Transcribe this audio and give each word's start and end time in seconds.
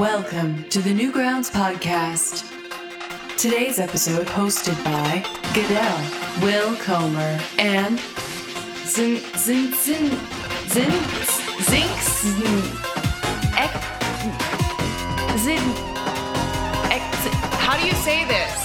Welcome 0.00 0.64
to 0.70 0.80
the 0.80 0.94
Newgrounds 0.94 1.50
Podcast. 1.50 2.48
Today's 3.36 3.78
episode 3.78 4.26
hosted 4.26 4.82
by 4.82 5.22
Goodell, 5.52 6.42
Will 6.42 6.74
Comer, 6.76 7.38
and 7.58 8.00
Zin 8.86 9.18
Zin 9.36 9.74
Zin 9.74 10.08
Zin 10.70 10.90
Zinks 11.68 12.24
Ek 13.58 13.74
Zin 15.38 15.60
Ek 16.90 17.02
How 17.60 17.76
do 17.78 17.84
you 17.86 17.92
say 17.92 18.24
this? 18.24 18.56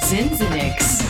Xinxinix. 0.00 1.02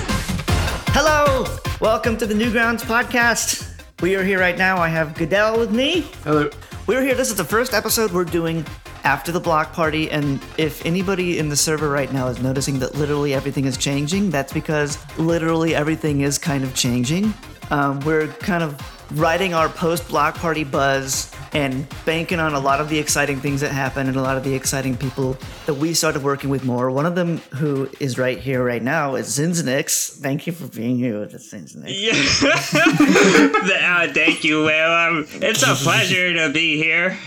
Hello! 0.88 1.46
Welcome 1.80 2.16
to 2.16 2.26
the 2.26 2.34
Newgrounds 2.34 2.82
podcast. 2.82 3.63
We 4.00 4.16
are 4.16 4.24
here 4.24 4.40
right 4.40 4.58
now. 4.58 4.78
I 4.78 4.88
have 4.88 5.14
Goodell 5.14 5.58
with 5.58 5.70
me. 5.70 6.02
Hello. 6.24 6.50
We're 6.86 7.02
here. 7.02 7.14
This 7.14 7.30
is 7.30 7.36
the 7.36 7.44
first 7.44 7.72
episode 7.72 8.10
we're 8.12 8.24
doing 8.24 8.66
after 9.04 9.32
the 9.32 9.40
block 9.40 9.72
party. 9.72 10.10
And 10.10 10.40
if 10.58 10.84
anybody 10.84 11.38
in 11.38 11.48
the 11.48 11.56
server 11.56 11.88
right 11.88 12.12
now 12.12 12.26
is 12.28 12.42
noticing 12.42 12.78
that 12.80 12.94
literally 12.96 13.34
everything 13.34 13.64
is 13.66 13.76
changing, 13.76 14.30
that's 14.30 14.52
because 14.52 14.98
literally 15.18 15.74
everything 15.74 16.22
is 16.22 16.38
kind 16.38 16.64
of 16.64 16.74
changing. 16.74 17.32
Um, 17.70 18.00
we're 18.00 18.26
kind 18.26 18.62
of 18.62 18.78
riding 19.18 19.54
our 19.54 19.68
post 19.68 20.08
block 20.08 20.34
party 20.34 20.64
buzz 20.64 21.34
and 21.52 21.86
banking 22.04 22.40
on 22.40 22.54
a 22.54 22.58
lot 22.58 22.80
of 22.80 22.88
the 22.88 22.98
exciting 22.98 23.38
things 23.38 23.60
that 23.60 23.70
happen 23.70 24.08
and 24.08 24.16
a 24.16 24.22
lot 24.22 24.36
of 24.36 24.42
the 24.42 24.54
exciting 24.54 24.96
people 24.96 25.36
that 25.66 25.74
we 25.74 25.94
started 25.94 26.22
working 26.22 26.50
with 26.50 26.64
more. 26.64 26.90
One 26.90 27.06
of 27.06 27.14
them 27.14 27.38
who 27.54 27.88
is 28.00 28.18
right 28.18 28.38
here 28.38 28.64
right 28.64 28.82
now 28.82 29.14
is 29.14 29.28
Xinxinix. 29.28 30.18
Thank 30.20 30.46
you 30.46 30.52
for 30.52 30.66
being 30.66 30.96
here 30.96 31.20
with 31.20 31.34
us, 31.34 31.52
Xinxinix. 31.52 31.92
uh, 33.70 34.08
thank 34.12 34.44
you, 34.44 34.64
Will. 34.64 34.92
Um, 34.92 35.26
it's 35.34 35.62
a 35.62 35.74
pleasure 35.74 36.32
to 36.34 36.52
be 36.52 36.76
here. 36.76 37.18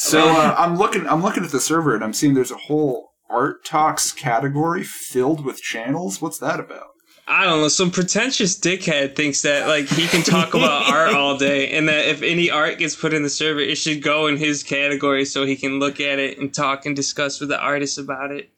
So 0.00 0.28
uh, 0.28 0.54
I'm 0.56 0.76
looking. 0.76 1.06
I'm 1.08 1.22
looking 1.22 1.44
at 1.44 1.50
the 1.50 1.60
server, 1.60 1.94
and 1.94 2.04
I'm 2.04 2.12
seeing 2.12 2.34
there's 2.34 2.52
a 2.52 2.56
whole 2.56 3.10
art 3.28 3.64
talks 3.64 4.12
category 4.12 4.84
filled 4.84 5.44
with 5.44 5.60
channels. 5.60 6.22
What's 6.22 6.38
that 6.38 6.60
about? 6.60 6.86
I 7.26 7.44
don't 7.44 7.60
know. 7.60 7.68
Some 7.68 7.90
pretentious 7.90 8.58
dickhead 8.58 9.16
thinks 9.16 9.42
that 9.42 9.66
like 9.66 9.88
he 9.88 10.06
can 10.06 10.22
talk 10.22 10.54
about 10.54 10.88
art 10.90 11.14
all 11.14 11.36
day, 11.36 11.70
and 11.76 11.88
that 11.88 12.06
if 12.06 12.22
any 12.22 12.48
art 12.48 12.78
gets 12.78 12.94
put 12.94 13.12
in 13.12 13.24
the 13.24 13.28
server, 13.28 13.58
it 13.60 13.76
should 13.76 14.00
go 14.02 14.28
in 14.28 14.36
his 14.36 14.62
category 14.62 15.24
so 15.24 15.44
he 15.44 15.56
can 15.56 15.80
look 15.80 15.98
at 16.00 16.20
it 16.20 16.38
and 16.38 16.54
talk 16.54 16.86
and 16.86 16.94
discuss 16.94 17.40
with 17.40 17.48
the 17.48 17.58
artists 17.58 17.98
about 17.98 18.30
it. 18.30 18.50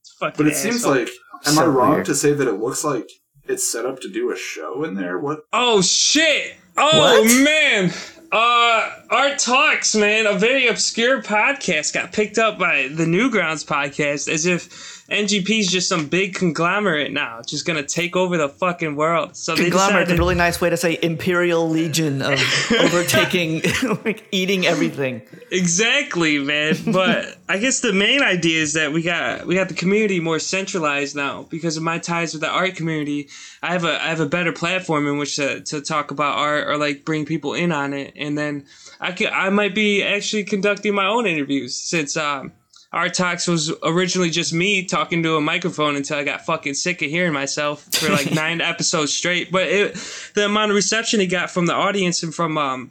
It's 0.00 0.14
fucking. 0.18 0.44
But 0.44 0.52
it 0.52 0.56
seems 0.56 0.84
like. 0.84 1.08
Am 1.46 1.54
So 1.54 1.62
I 1.62 1.66
wrong 1.66 1.92
weird. 1.92 2.06
to 2.06 2.14
say 2.14 2.32
that 2.34 2.46
it 2.46 2.54
looks 2.60 2.84
like 2.84 3.08
it's 3.46 3.66
set 3.70 3.84
up 3.86 4.00
to 4.00 4.08
do 4.08 4.30
a 4.32 4.36
show 4.36 4.84
in 4.84 4.94
there? 4.94 5.18
What? 5.18 5.44
Oh 5.52 5.82
shit! 5.82 6.56
Oh 6.76 7.22
What? 7.22 7.44
man! 7.44 7.92
Uh, 8.30 8.90
Art 9.10 9.38
Talks, 9.38 9.94
man, 9.94 10.24
a 10.26 10.38
very 10.38 10.66
obscure 10.66 11.20
podcast 11.22 11.92
got 11.92 12.12
picked 12.12 12.38
up 12.38 12.58
by 12.58 12.88
the 12.88 13.04
Newgrounds 13.04 13.62
podcast 13.66 14.26
as 14.32 14.46
if 14.46 14.91
NGP's 15.10 15.70
just 15.70 15.88
some 15.88 16.06
big 16.06 16.34
conglomerate 16.34 17.12
now, 17.12 17.42
just 17.46 17.66
gonna 17.66 17.82
take 17.82 18.16
over 18.16 18.36
the 18.36 18.48
fucking 18.48 18.96
world. 18.96 19.36
So 19.36 19.56
Conglomerate, 19.56 20.06
decided, 20.06 20.14
a 20.14 20.18
really 20.18 20.34
nice 20.34 20.60
way 20.60 20.70
to 20.70 20.76
say 20.76 20.98
imperial 21.02 21.68
legion 21.68 22.22
of 22.22 22.40
overtaking, 22.80 23.62
like 24.04 24.26
eating 24.30 24.64
everything. 24.64 25.22
Exactly, 25.50 26.38
man. 26.38 26.76
But 26.86 27.36
I 27.48 27.58
guess 27.58 27.80
the 27.80 27.92
main 27.92 28.22
idea 28.22 28.62
is 28.62 28.74
that 28.74 28.92
we 28.92 29.02
got 29.02 29.46
we 29.46 29.54
got 29.54 29.68
the 29.68 29.74
community 29.74 30.20
more 30.20 30.38
centralized 30.38 31.16
now 31.16 31.42
because 31.50 31.76
of 31.76 31.82
my 31.82 31.98
ties 31.98 32.32
with 32.32 32.42
the 32.42 32.48
art 32.48 32.76
community. 32.76 33.28
I 33.62 33.72
have 33.72 33.84
a 33.84 34.02
I 34.02 34.06
have 34.06 34.20
a 34.20 34.26
better 34.26 34.52
platform 34.52 35.06
in 35.08 35.18
which 35.18 35.36
to, 35.36 35.60
to 35.62 35.80
talk 35.80 36.10
about 36.10 36.38
art 36.38 36.68
or 36.68 36.76
like 36.76 37.04
bring 37.04 37.26
people 37.26 37.54
in 37.54 37.72
on 37.72 37.92
it, 37.92 38.12
and 38.16 38.38
then 38.38 38.66
I 39.00 39.12
could 39.12 39.28
I 39.28 39.50
might 39.50 39.74
be 39.74 40.02
actually 40.02 40.44
conducting 40.44 40.94
my 40.94 41.06
own 41.06 41.26
interviews 41.26 41.74
since 41.74 42.16
um. 42.16 42.52
Art 42.92 43.14
Talks 43.14 43.48
was 43.48 43.72
originally 43.82 44.28
just 44.28 44.52
me 44.52 44.84
talking 44.84 45.22
to 45.22 45.36
a 45.36 45.40
microphone 45.40 45.96
until 45.96 46.18
I 46.18 46.24
got 46.24 46.44
fucking 46.44 46.74
sick 46.74 47.00
of 47.00 47.08
hearing 47.08 47.32
myself 47.32 47.84
for 47.92 48.10
like 48.10 48.30
nine 48.34 48.60
episodes 48.60 49.14
straight. 49.14 49.50
But 49.50 49.68
it, 49.68 49.94
the 50.34 50.44
amount 50.44 50.70
of 50.70 50.76
reception 50.76 51.20
he 51.20 51.26
got 51.26 51.50
from 51.50 51.66
the 51.66 51.74
audience 51.74 52.22
and 52.22 52.34
from 52.34 52.58
um, 52.58 52.90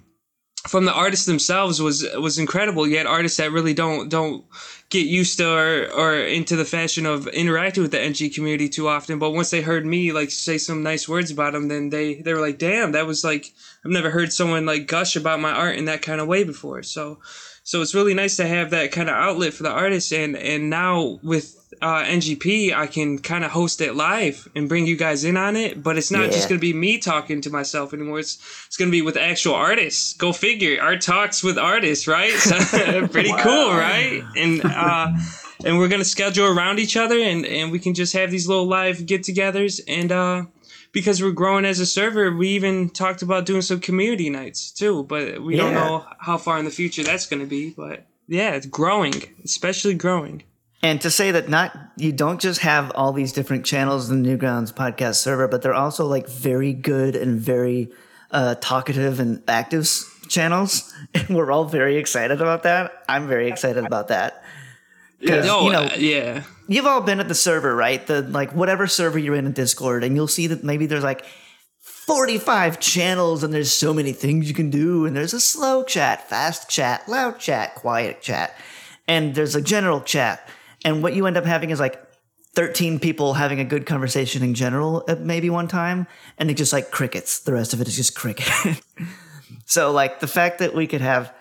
from 0.68 0.86
the 0.86 0.94
artists 0.94 1.26
themselves 1.28 1.80
was 1.80 2.04
was 2.18 2.40
incredible. 2.40 2.88
Yet 2.88 3.06
artists 3.06 3.38
that 3.38 3.52
really 3.52 3.76
don't 3.76 4.10
don't 4.10 4.44
get 4.90 5.06
used 5.06 5.38
to 5.38 5.48
or, 5.50 5.88
or 5.92 6.16
into 6.16 6.56
the 6.56 6.66
fashion 6.66 7.06
of 7.06 7.28
interacting 7.28 7.84
with 7.84 7.92
the 7.92 8.02
NG 8.02 8.32
community 8.34 8.70
too 8.70 8.88
often. 8.88 9.20
But 9.20 9.32
once 9.32 9.52
they 9.52 9.62
heard 9.62 9.86
me 9.86 10.12
like 10.12 10.32
say 10.32 10.58
some 10.58 10.82
nice 10.82 11.08
words 11.08 11.30
about 11.30 11.54
them, 11.54 11.68
then 11.68 11.90
they 11.90 12.16
they 12.16 12.34
were 12.34 12.42
like, 12.42 12.58
"Damn, 12.58 12.94
that 12.94 13.06
was 13.06 13.24
like 13.24 13.54
I've 13.86 13.92
never 13.92 14.10
heard 14.10 14.34
someone 14.34 14.66
like 14.66 14.88
gush 14.88 15.16
about 15.16 15.40
my 15.40 15.52
art 15.52 15.78
in 15.78 15.86
that 15.86 16.02
kind 16.02 16.20
of 16.20 16.28
way 16.28 16.44
before." 16.44 16.82
So 16.82 17.20
so 17.72 17.82
it's 17.82 17.96
really 17.96 18.14
nice 18.14 18.36
to 18.36 18.46
have 18.46 18.72
that 18.72 18.92
kind 18.92 19.08
of 19.08 19.16
outlet 19.16 19.54
for 19.54 19.64
the 19.64 19.70
artists. 19.72 20.12
And 20.12 20.36
and 20.36 20.70
now 20.70 21.20
with 21.24 21.56
uh, 21.82 22.04
NGP, 22.04 22.74
I 22.76 22.86
can 22.86 23.18
kind 23.18 23.46
of 23.46 23.52
host 23.52 23.80
it 23.80 23.96
live 23.96 24.46
and 24.58 24.68
bring 24.68 24.86
you 24.86 24.98
guys 24.98 25.24
in 25.24 25.38
on 25.38 25.56
it. 25.56 25.82
But 25.82 25.98
it's 25.98 26.12
not 26.12 26.24
Yeah. 26.26 26.32
just 26.32 26.50
gonna 26.50 26.60
be 26.60 26.74
me 26.74 26.98
talking 26.98 27.40
to 27.40 27.50
myself 27.50 27.94
anymore. 27.94 28.20
It's 28.20 28.40
it's 28.68 28.76
gonna 28.76 28.92
be 28.92 29.02
with 29.02 29.16
actual 29.16 29.54
artists. 29.56 30.12
Go 30.16 30.34
figure. 30.34 30.82
Art 30.82 31.00
talks 31.00 31.42
with 31.46 31.58
artists, 31.58 32.10
right? 32.10 32.34
So, 32.34 33.08
pretty 33.08 33.34
cool, 33.40 33.70
right? 33.70 34.22
And 34.36 34.66
uh, 34.66 35.08
and 35.64 35.78
we're 35.78 35.88
gonna 35.88 36.04
schedule 36.04 36.48
around 36.48 36.78
each 36.80 36.98
other, 36.98 37.18
and 37.22 37.46
and 37.46 37.72
we 37.72 37.80
can 37.80 37.94
just 37.94 38.12
have 38.12 38.32
these 38.32 38.50
little 38.50 38.66
live 38.68 39.06
get-togethers. 39.06 39.80
And 39.88 40.12
uh, 40.12 40.44
because 40.92 41.22
we're 41.22 41.32
growing 41.32 41.66
as 41.66 41.80
a 41.80 41.86
server, 41.86 42.32
we 42.32 42.50
even 42.50 42.90
talked 42.90 43.22
about 43.22 43.46
doing 43.46 43.62
some 43.62 43.80
community 43.80 44.30
nights 44.30 44.72
too. 44.72 45.04
But 45.04 45.42
we 45.42 45.56
don't 45.56 45.74
know 45.74 46.06
how 46.20 46.38
far 46.38 46.60
in 46.60 46.66
the 46.66 46.72
future 46.72 47.04
that's 47.04 47.26
gonna 47.26 47.46
be. 47.46 47.72
But 47.72 48.06
yeah, 48.28 48.52
it's 48.52 48.66
growing, 48.66 49.14
especially 49.44 49.94
growing. 49.96 50.44
And 50.84 51.00
to 51.02 51.12
say 51.12 51.32
that 51.32 51.48
not 51.48 51.78
you 51.98 52.12
don't 52.12 52.42
just 52.42 52.62
have 52.62 52.92
all 52.96 53.14
these 53.14 53.34
different 53.34 53.66
channels 53.66 54.10
in 54.10 54.24
the 54.24 54.30
Newgrounds 54.30 54.74
podcast 54.74 55.16
server, 55.16 55.48
but 55.48 55.62
they're 55.62 55.74
also 55.74 56.06
like 56.08 56.28
very 56.28 56.74
good 56.74 57.16
and 57.16 57.40
very 57.40 57.92
uh, 58.32 58.56
talkative 58.56 59.20
and 59.20 59.44
active 59.48 59.88
channels, 60.28 60.92
and 61.14 61.30
we're 61.30 61.52
all 61.52 61.66
very 61.66 61.98
excited 61.98 62.42
about 62.42 62.64
that. 62.64 63.04
I'm 63.08 63.28
very 63.28 63.48
excited 63.48 63.86
about 63.86 64.08
that. 64.08 64.41
Yeah. 65.22 65.36
You 65.38 65.42
know, 65.44 65.68
uh, 65.68 65.96
yeah. 65.98 66.44
You've 66.68 66.86
all 66.86 67.02
been 67.02 67.20
at 67.20 67.28
the 67.28 67.36
server, 67.36 67.76
right? 67.76 68.06
The 68.06 68.22
like 68.22 68.54
whatever 68.54 68.88
server 68.88 69.20
you're 69.20 69.36
in 69.36 69.46
in 69.46 69.52
Discord, 69.52 70.04
and 70.04 70.16
you'll 70.16 70.28
see 70.28 70.48
that 70.48 70.64
maybe 70.64 70.86
there's 70.86 71.04
like 71.04 71.26
45 71.80 72.80
channels, 72.80 73.44
and 73.44 73.54
there's 73.54 73.72
so 73.72 73.94
many 73.94 74.14
things 74.14 74.48
you 74.48 74.56
can 74.56 74.70
do, 74.70 75.06
and 75.06 75.16
there's 75.16 75.34
a 75.34 75.40
slow 75.40 75.84
chat, 75.84 76.30
fast 76.30 76.70
chat, 76.70 77.08
loud 77.08 77.40
chat, 77.40 77.76
quiet 77.76 78.22
chat, 78.22 78.56
and 79.08 79.36
there's 79.36 79.56
a 79.56 79.62
general 79.62 80.02
chat. 80.02 80.48
And 80.84 81.04
what 81.04 81.14
you 81.14 81.28
end 81.28 81.38
up 81.38 81.46
having 81.46 81.70
is 81.70 81.80
like 81.80 82.02
13 82.56 83.00
people 83.00 83.34
having 83.34 83.60
a 83.60 83.66
good 83.66 83.86
conversation 83.86 84.44
in 84.44 84.54
general 84.54 85.04
at 85.08 85.22
maybe 85.22 85.50
one 85.50 85.68
time, 85.68 86.08
and 86.38 86.50
it's 86.50 86.58
just 86.58 86.74
like 86.74 86.92
crickets. 86.92 87.40
The 87.40 87.54
rest 87.54 87.74
of 87.74 87.82
it 87.82 87.88
is 87.88 87.96
just 87.96 88.16
cricket. 88.16 88.50
so 89.66 89.92
like 89.92 90.20
the 90.20 90.28
fact 90.28 90.60
that 90.60 90.74
we 90.74 90.88
could 90.88 91.02
have 91.02 91.34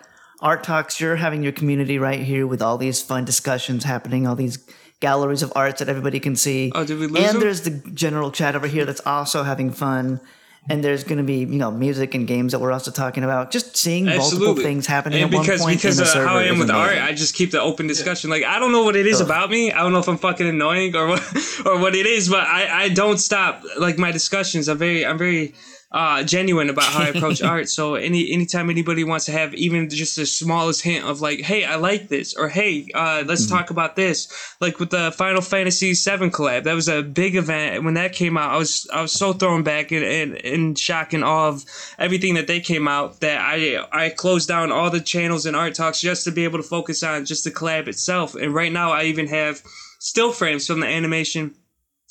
art 0.43 0.65
talks, 0.65 1.01
you're 1.01 1.17
having 1.17 1.43
your 1.43 1.53
community 1.53 1.99
right 1.99 2.21
here 2.21 2.47
with 2.47 2.63
all 2.63 2.79
these 2.79 3.03
fun 3.03 3.25
discussions 3.25 3.85
happening, 3.85 4.27
all 4.27 4.37
these 4.37 4.59
galleries 5.01 5.43
of 5.43 5.53
arts 5.57 5.79
that 5.79 5.89
everybody 5.89 6.21
can 6.21 6.37
see. 6.37 6.73
Oh, 6.75 6.85
did 6.85 6.99
we 6.99 7.07
lose 7.07 7.25
And 7.25 7.35
him? 7.37 7.41
there's 7.41 7.63
the 7.63 7.71
general 7.93 8.31
chat 8.31 8.55
over 8.55 8.67
here 8.67 8.85
that's 8.85 9.01
also 9.07 9.43
having 9.43 9.71
fun. 9.71 10.21
And 10.69 10.85
there's 10.85 11.05
going 11.05 11.17
to 11.17 11.25
be, 11.25 11.39
you 11.39 11.59
know, 11.59 11.71
music 11.71 12.15
and 12.15 12.27
games 12.27 12.53
that 12.53 12.59
we're 12.59 12.71
also 12.71 12.91
talking 12.91 13.25
about. 13.25 13.51
Just 13.51 13.79
seeing 13.79 14.05
multiple 14.05 14.55
things 14.55 14.87
happening 14.87 15.23
and 15.23 15.35
at 15.35 15.41
because 15.41 15.61
one 15.61 15.71
point 15.71 15.79
because 15.83 15.99
in 15.99 16.05
the 16.05 16.11
uh, 16.11 16.13
of 16.13 16.13
server 16.13 16.29
how 16.29 16.37
I 16.37 16.43
am 16.45 16.55
is 16.57 16.61
with 16.61 16.71
art. 16.71 16.99
I 16.99 17.13
just 17.15 17.35
keep 17.35 17.51
the 17.51 17.63
open 17.63 17.87
discussion. 17.87 18.29
Like 18.29 18.45
I 18.45 18.59
don't 18.59 18.71
know 18.71 18.85
what 18.85 18.95
it 18.95 19.07
is 19.07 19.21
about 19.21 19.49
me. 19.51 19.73
I 19.73 19.79
don't 19.83 19.93
know 19.93 20.01
if 20.01 20.07
I'm 20.07 20.19
fucking 20.19 20.47
annoying 20.47 20.95
or 20.95 21.07
what 21.07 21.21
or 21.65 21.79
what 21.81 21.95
it 21.95 22.05
is, 22.05 22.29
but 22.29 22.41
I, 22.47 22.83
I 22.85 22.89
don't 22.91 23.17
stop 23.17 23.63
like 23.79 23.97
my 23.97 24.13
discussions. 24.13 24.69
I'm 24.69 24.77
very 24.77 25.05
I'm 25.07 25.17
very 25.17 25.55
uh, 25.93 26.23
genuine 26.23 26.71
about 26.71 26.85
how 26.85 27.01
I 27.01 27.09
approach 27.09 27.43
art. 27.55 27.69
So 27.69 27.97
any 27.97 28.33
anytime 28.33 28.71
anybody 28.71 29.03
wants 29.03 29.27
to 29.27 29.33
have 29.33 29.55
even 29.55 29.89
just 29.91 30.15
the 30.17 30.25
smallest 30.27 30.83
hint 30.83 31.05
of 31.05 31.21
like, 31.21 31.41
hey, 31.41 31.65
I 31.65 31.77
like 31.77 32.09
this, 32.09 32.35
or 32.35 32.49
hey, 32.49 32.89
uh, 32.95 33.25
let's 33.27 33.47
Mm-hmm. 33.47 33.57
talk 33.57 33.71
about 33.71 33.97
this. 33.97 34.29
Like 34.61 34.79
with 34.79 34.91
the 34.91 35.11
Final 35.13 35.41
Fantasy 35.43 35.93
VII 35.93 36.31
collab, 36.31 36.65
that 36.65 36.75
was 36.75 36.89
a 36.89 37.03
big 37.03 37.35
event. 37.35 37.83
When 37.85 37.95
that 37.95 38.13
came 38.13 38.37
out, 38.37 38.53
I 38.53 38.57
was 38.57 38.87
I 38.93 39.03
was 39.03 39.13
so 39.13 39.33
thrown 39.33 39.63
back 39.63 39.91
and 39.91 40.05
in, 40.05 40.37
in 40.37 40.75
shock 40.77 41.13
and 41.13 41.25
awe 41.25 41.49
of 41.49 41.65
everything 41.99 42.35
that 42.35 42.47
they 42.47 42.61
came 42.61 42.87
out 42.87 43.21
that 43.21 43.41
I 43.41 43.79
I 43.93 44.11
closed 44.11 44.47
down 44.49 44.71
all 44.71 44.91
the 44.91 45.01
channels 45.01 45.47
and 45.47 45.57
art 45.57 45.75
talks 45.75 46.01
just 46.01 46.25
to 46.25 46.31
be 46.31 46.45
able 46.45 46.59
to 46.59 46.69
focus 46.69 47.03
on 47.03 47.25
just 47.25 47.45
the 47.45 47.51
collab 47.51 47.89
itself. 47.89 48.35
And 48.35 48.55
right 48.55 48.73
now, 48.73 48.93
I 48.93 49.05
even 49.05 49.27
have 49.27 49.63
still 49.99 50.33
frames 50.33 50.67
from 50.67 50.81
the 50.81 50.87
animation 50.87 51.55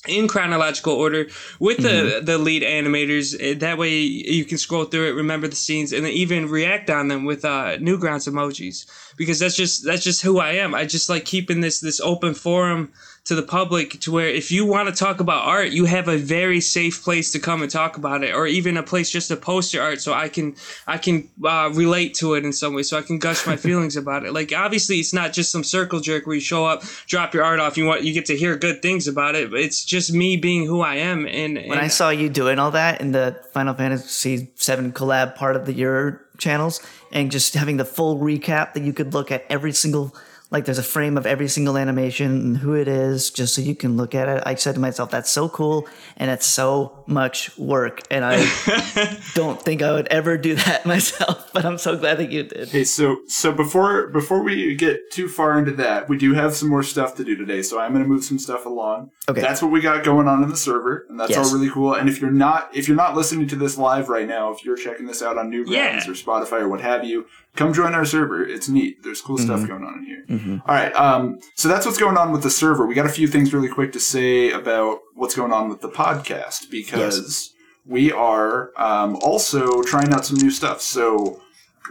in 0.08 0.28
chronological 0.28 0.94
order 0.94 1.28
with 1.60 1.78
the 1.78 2.22
the 2.24 2.38
lead 2.38 2.64
animators. 2.64 3.36
Eh, 3.40 3.56
That 3.56 3.78
way 3.78 4.00
you 4.00 4.46
can 4.46 4.58
scroll 4.58 4.86
through 4.86 5.08
it, 5.10 5.12
remember 5.12 5.48
the 5.48 5.56
scenes, 5.56 5.92
and 5.92 6.06
then 6.06 6.14
even 6.14 6.48
react 6.48 6.90
on 6.90 7.10
them 7.10 7.26
with 7.26 7.44
uh, 7.44 7.78
Newgrounds 7.78 8.28
emojis. 8.32 8.86
Because 9.20 9.38
that's 9.38 9.56
just 9.56 9.86
that's 9.86 10.04
just 10.04 10.24
who 10.24 10.40
I 10.40 10.54
am. 10.54 10.74
I 10.74 10.86
just 10.86 11.10
like 11.10 11.26
keeping 11.26 11.62
this 11.62 11.80
this 11.80 12.00
open 12.00 12.34
forum 12.34 12.92
to 13.26 13.36
the 13.36 13.44
public 13.44 14.00
to 14.00 14.12
where 14.12 14.28
if 14.28 14.52
you 14.52 14.66
want 14.66 14.90
to 14.90 14.96
talk 14.96 15.20
about 15.20 15.46
art, 15.46 15.70
you 15.70 15.86
have 15.86 16.08
a 16.08 16.18
very 16.18 16.60
safe 16.60 17.04
place 17.04 17.32
to 17.34 17.40
come 17.40 17.62
and 17.62 17.70
talk 17.70 17.96
about 17.96 18.24
it, 18.24 18.34
or 18.34 18.48
even 18.48 18.76
a 18.76 18.82
place 18.82 19.12
just 19.12 19.28
to 19.28 19.36
post 19.36 19.72
your 19.72 19.84
art, 19.84 20.02
so 20.02 20.14
I 20.14 20.30
can 20.30 20.56
I 20.88 20.98
can 20.98 21.30
uh, 21.46 21.70
relate 21.74 22.16
to 22.16 22.34
it 22.34 22.44
in 22.44 22.52
some 22.52 22.74
way, 22.74 22.82
so 22.82 22.98
I 22.98 23.04
can 23.04 23.20
gush 23.20 23.46
my 23.46 23.56
feelings 23.68 23.96
about 23.96 24.26
it. 24.26 24.34
Like 24.34 24.52
obviously, 24.52 24.96
it's 24.96 25.14
not 25.14 25.34
just 25.34 25.52
some 25.52 25.64
circle 25.64 26.00
jerk 26.00 26.26
where 26.26 26.36
you 26.36 26.42
show 26.42 26.66
up, 26.66 26.84
drop 27.06 27.36
your 27.36 27.44
art 27.44 27.60
off, 27.60 27.78
you 27.78 27.86
want 27.86 28.04
you 28.04 28.14
get 28.14 28.26
to 28.28 28.36
hear 28.36 28.56
good 28.56 28.82
things 28.82 29.08
about 29.08 29.36
it. 29.36 29.52
But 29.52 29.60
it's 29.60 29.86
just 29.86 30.12
me 30.12 30.38
being 30.38 30.66
who 30.66 30.82
I 30.82 30.96
am, 30.96 31.28
and, 31.28 31.58
and 31.58 31.70
When 31.70 31.78
I 31.78 31.88
saw 31.88 32.10
you 32.10 32.30
doing 32.30 32.58
all 32.58 32.72
that 32.72 33.00
in 33.00 33.12
the 33.12 33.40
Final 33.54 33.76
Fantasy 33.76 34.38
VII 34.38 34.92
collab 34.92 35.36
part 35.36 35.56
of 35.56 35.66
the 35.66 35.74
your 35.74 36.26
channels, 36.40 36.82
and 37.12 37.32
just 37.32 37.54
having 37.54 37.78
the 37.78 37.86
full 37.86 38.18
recap 38.18 38.74
that 38.74 38.84
you 38.84 38.94
could 38.94 39.14
look 39.14 39.32
at 39.32 39.46
every 39.50 39.74
single 39.74 40.14
like 40.52 40.66
there's 40.66 40.80
a 40.80 40.84
frame 40.84 41.16
of 41.18 41.28
every 41.28 41.48
single 41.48 41.78
animation 41.78 42.32
and 42.32 42.58
who 42.58 42.74
it 42.74 42.88
is, 42.88 43.30
just 43.30 43.54
so 43.54 43.62
you 43.62 43.76
can 43.76 43.98
look 43.98 44.16
at 44.16 44.28
it. 44.28 44.42
I 44.46 44.56
said 44.56 44.74
to 44.76 44.80
myself, 44.82 45.12
"That's 45.12 45.30
so 45.30 45.48
cool, 45.50 45.88
and 46.18 46.32
it's 46.32 46.46
so 46.48 47.04
much 47.06 47.56
work." 47.58 48.02
And 48.10 48.26
I 48.26 48.38
don't 49.36 49.62
think 49.62 49.82
I 49.82 49.92
would 49.92 50.08
ever 50.08 50.38
do 50.38 50.56
that 50.56 50.86
myself, 50.88 51.52
but 51.54 51.66
I'm 51.66 51.78
so 51.78 51.96
glad 51.98 52.18
that 52.18 52.32
you 52.32 52.44
did. 52.44 52.68
Okay, 52.70 52.84
so 52.84 53.18
so 53.28 53.52
before 53.52 54.08
before 54.08 54.42
we 54.44 54.76
get 54.76 55.12
too 55.12 55.28
far 55.28 55.60
into 55.60 55.72
that, 55.74 56.10
we 56.10 56.18
do 56.18 56.34
have 56.34 56.54
some 56.56 56.70
more 56.70 56.84
stuff 56.84 57.16
to 57.16 57.24
do 57.24 57.36
today. 57.36 57.62
So 57.62 57.80
I'm 57.80 57.92
going 57.92 58.04
to 58.04 58.10
move 58.10 58.24
some 58.24 58.40
stuff 58.40 58.66
along. 58.66 59.12
Okay. 59.30 59.42
that's 59.42 59.62
what 59.62 59.70
we 59.72 59.80
got 59.82 60.04
going 60.04 60.28
on 60.28 60.42
in 60.42 60.50
the 60.50 60.58
server, 60.58 61.06
and 61.10 61.20
that's 61.20 61.30
Yes. 61.30 61.46
all 61.48 61.54
really 61.58 61.70
cool. 61.70 61.94
And 61.94 62.10
if 62.10 62.20
you're 62.20 62.32
not 62.32 62.70
if 62.76 62.88
you're 62.88 62.98
not 62.98 63.16
listening 63.16 63.48
to 63.50 63.56
this 63.56 63.78
live 63.78 64.10
right 64.10 64.28
now, 64.28 64.52
if 64.52 64.66
you're 64.66 64.78
checking 64.78 65.06
this 65.06 65.22
out 65.22 65.38
on 65.38 65.52
Newgrounds 65.52 65.70
Yeah. 65.70 65.98
or 66.08 66.14
Spotify 66.14 66.62
or 66.62 66.70
what 66.70 66.82
have 66.82 67.04
you, 67.04 67.28
come 67.56 67.74
join 67.74 67.94
our 67.94 68.06
server. 68.06 68.44
It's 68.46 68.70
neat. 68.70 69.04
There's 69.04 69.22
cool 69.22 69.38
stuff 69.38 69.68
going 69.68 69.84
on 69.84 70.00
in 70.00 70.06
here. 70.06 70.26
All 70.66 70.76
right, 70.76 70.94
um, 70.96 71.40
so 71.56 71.68
that's 71.68 71.86
what's 71.86 71.98
going 71.98 72.18
on 72.18 72.32
with 72.32 72.44
the 72.44 72.50
server. 72.50 72.86
We 72.86 72.96
got 72.96 73.06
a 73.06 73.10
few 73.10 73.28
things 73.28 73.54
really 73.54 73.70
quick 73.70 73.92
to 73.94 74.00
say 74.00 74.52
about 74.52 75.00
what's 75.16 75.36
going 75.36 75.52
on 75.52 75.70
with 75.70 75.82
the 75.82 75.90
podcast 75.90 76.70
because 76.72 77.54
we 77.86 78.12
are 78.12 78.72
um, 78.78 79.18
also 79.18 79.82
trying 79.84 80.14
out 80.14 80.26
some 80.26 80.38
new 80.38 80.52
stuff. 80.52 80.82
So 80.82 81.42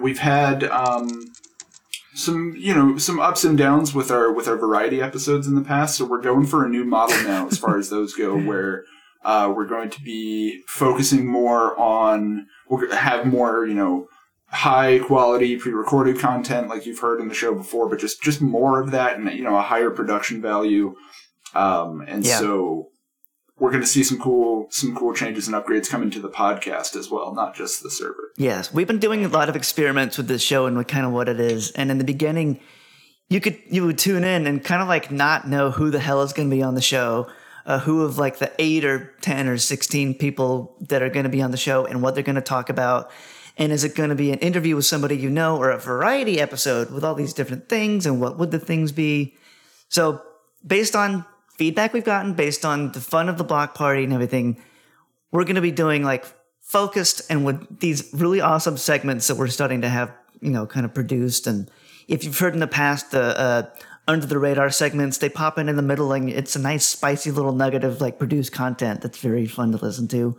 we've 0.00 0.18
had 0.18 0.64
um, 0.64 1.32
some 2.14 2.54
you 2.56 2.74
know 2.74 2.98
some 2.98 3.20
ups 3.20 3.44
and 3.44 3.56
downs 3.56 3.94
with 3.94 4.10
our 4.10 4.32
with 4.32 4.48
our 4.48 4.56
variety 4.56 5.00
episodes 5.00 5.46
in 5.46 5.54
the 5.54 5.62
past 5.62 5.96
so 5.96 6.04
we're 6.04 6.20
going 6.20 6.44
for 6.44 6.64
a 6.64 6.68
new 6.68 6.84
model 6.84 7.16
now 7.22 7.46
as 7.46 7.58
far 7.58 7.78
as 7.78 7.90
those 7.90 8.14
go 8.14 8.36
where 8.48 8.84
uh, 9.24 9.52
we're 9.54 9.66
going 9.66 9.88
to 9.88 10.00
be 10.02 10.62
focusing 10.66 11.26
more 11.26 11.78
on 11.78 12.46
we're 12.68 12.78
going 12.78 12.90
to 12.90 12.96
have 12.96 13.24
more 13.26 13.66
you 13.66 13.74
know 13.74 14.08
high 14.50 14.98
quality 15.00 15.56
pre-recorded 15.56 16.18
content 16.18 16.68
like 16.68 16.86
you've 16.86 16.98
heard 17.00 17.20
in 17.20 17.28
the 17.28 17.34
show 17.34 17.54
before 17.54 17.88
but 17.88 17.98
just 17.98 18.22
just 18.22 18.40
more 18.40 18.80
of 18.80 18.90
that 18.92 19.18
and 19.18 19.30
you 19.32 19.44
know 19.44 19.56
a 19.56 19.60
higher 19.62 19.90
production 19.90 20.40
value 20.40 20.94
um, 21.54 22.00
and 22.08 22.24
Yeah. 22.24 22.38
so 22.38 22.88
we're 23.58 23.70
going 23.70 23.82
to 23.82 23.86
see 23.88 24.02
some 24.04 24.18
cool 24.18 24.68
some 24.70 24.94
cool 24.96 25.12
changes 25.12 25.48
and 25.48 25.56
upgrades 25.56 25.90
coming 25.90 26.10
to 26.12 26.20
the 26.20 26.28
podcast 26.30 26.96
as 26.96 27.10
well 27.10 27.34
not 27.34 27.54
just 27.54 27.82
the 27.82 27.90
server 27.90 28.32
Yes, 28.38 28.72
we've 28.72 28.86
been 28.86 29.00
doing 29.00 29.24
a 29.24 29.28
lot 29.28 29.48
of 29.48 29.56
experiments 29.56 30.16
with 30.16 30.28
this 30.28 30.42
show 30.42 30.66
and 30.66 30.76
what 30.76 30.86
kind 30.88 31.04
of 31.04 31.10
what 31.12 31.28
it 31.28 31.40
is. 31.40 31.72
And 31.72 31.90
in 31.90 31.98
the 31.98 32.04
beginning, 32.04 32.60
you 33.28 33.40
could 33.40 33.58
you 33.68 33.84
would 33.84 33.98
tune 33.98 34.22
in 34.22 34.46
and 34.46 34.62
kind 34.64 34.80
of 34.80 34.86
like 34.86 35.10
not 35.10 35.48
know 35.48 35.72
who 35.72 35.90
the 35.90 35.98
hell 35.98 36.22
is 36.22 36.32
going 36.32 36.48
to 36.48 36.54
be 36.56 36.62
on 36.62 36.74
the 36.76 36.80
show, 36.80 37.26
uh, 37.68 37.78
who 37.78 38.02
of 38.02 38.16
like 38.16 38.38
the 38.38 38.50
eight 38.58 38.84
or 38.84 39.14
ten 39.20 39.46
or 39.46 39.58
sixteen 39.58 40.14
people 40.14 40.74
that 40.88 41.02
are 41.02 41.10
going 41.10 41.24
to 41.24 41.30
be 41.30 41.42
on 41.42 41.50
the 41.50 41.56
show 41.58 41.84
and 41.84 42.02
what 42.02 42.14
they're 42.14 42.24
going 42.24 42.34
to 42.34 42.40
talk 42.40 42.70
about. 42.70 43.10
And 43.58 43.72
is 43.72 43.84
it 43.84 43.94
going 43.94 44.08
to 44.08 44.16
be 44.16 44.32
an 44.32 44.38
interview 44.38 44.74
with 44.74 44.86
somebody 44.86 45.16
you 45.16 45.28
know 45.28 45.58
or 45.58 45.70
a 45.70 45.78
variety 45.78 46.40
episode 46.40 46.90
with 46.90 47.04
all 47.04 47.14
these 47.14 47.34
different 47.34 47.68
things 47.68 48.06
and 48.06 48.20
what 48.20 48.38
would 48.38 48.50
the 48.52 48.58
things 48.58 48.90
be? 48.90 49.36
So 49.88 50.22
based 50.66 50.96
on 50.96 51.26
feedback 51.58 51.92
we've 51.92 52.04
gotten, 52.04 52.32
based 52.32 52.64
on 52.64 52.92
the 52.92 53.00
fun 53.00 53.28
of 53.28 53.36
the 53.36 53.44
block 53.44 53.74
party 53.74 54.02
and 54.04 54.12
everything, 54.12 54.62
we're 55.30 55.44
going 55.44 55.56
to 55.56 55.60
be 55.60 55.72
doing 55.72 56.02
like 56.02 56.24
focused 56.62 57.20
and 57.28 57.44
with 57.44 57.80
these 57.80 58.08
really 58.14 58.40
awesome 58.40 58.78
segments 58.78 59.26
that 59.26 59.34
we're 59.34 59.48
starting 59.48 59.82
to 59.82 59.88
have, 59.88 60.10
you 60.40 60.50
know, 60.50 60.66
kind 60.66 60.86
of 60.86 60.94
produced. 60.94 61.46
And 61.46 61.70
if 62.06 62.24
you've 62.24 62.38
heard 62.38 62.54
in 62.54 62.60
the 62.60 62.66
past 62.66 63.10
the 63.10 63.38
uh, 63.38 63.70
under 64.08 64.26
the 64.26 64.38
radar 64.38 64.70
segments, 64.70 65.18
they 65.18 65.28
pop 65.28 65.58
in 65.58 65.68
in 65.68 65.76
the 65.76 65.82
middle 65.82 66.12
and 66.12 66.30
it's 66.30 66.56
a 66.56 66.58
nice 66.58 66.86
spicy 66.86 67.30
little 67.30 67.52
nugget 67.52 67.84
of 67.84 68.00
like 68.00 68.18
produced 68.18 68.52
content 68.52 69.02
that's 69.02 69.18
very 69.18 69.46
fun 69.46 69.70
to 69.72 69.78
listen 69.78 70.08
to. 70.08 70.36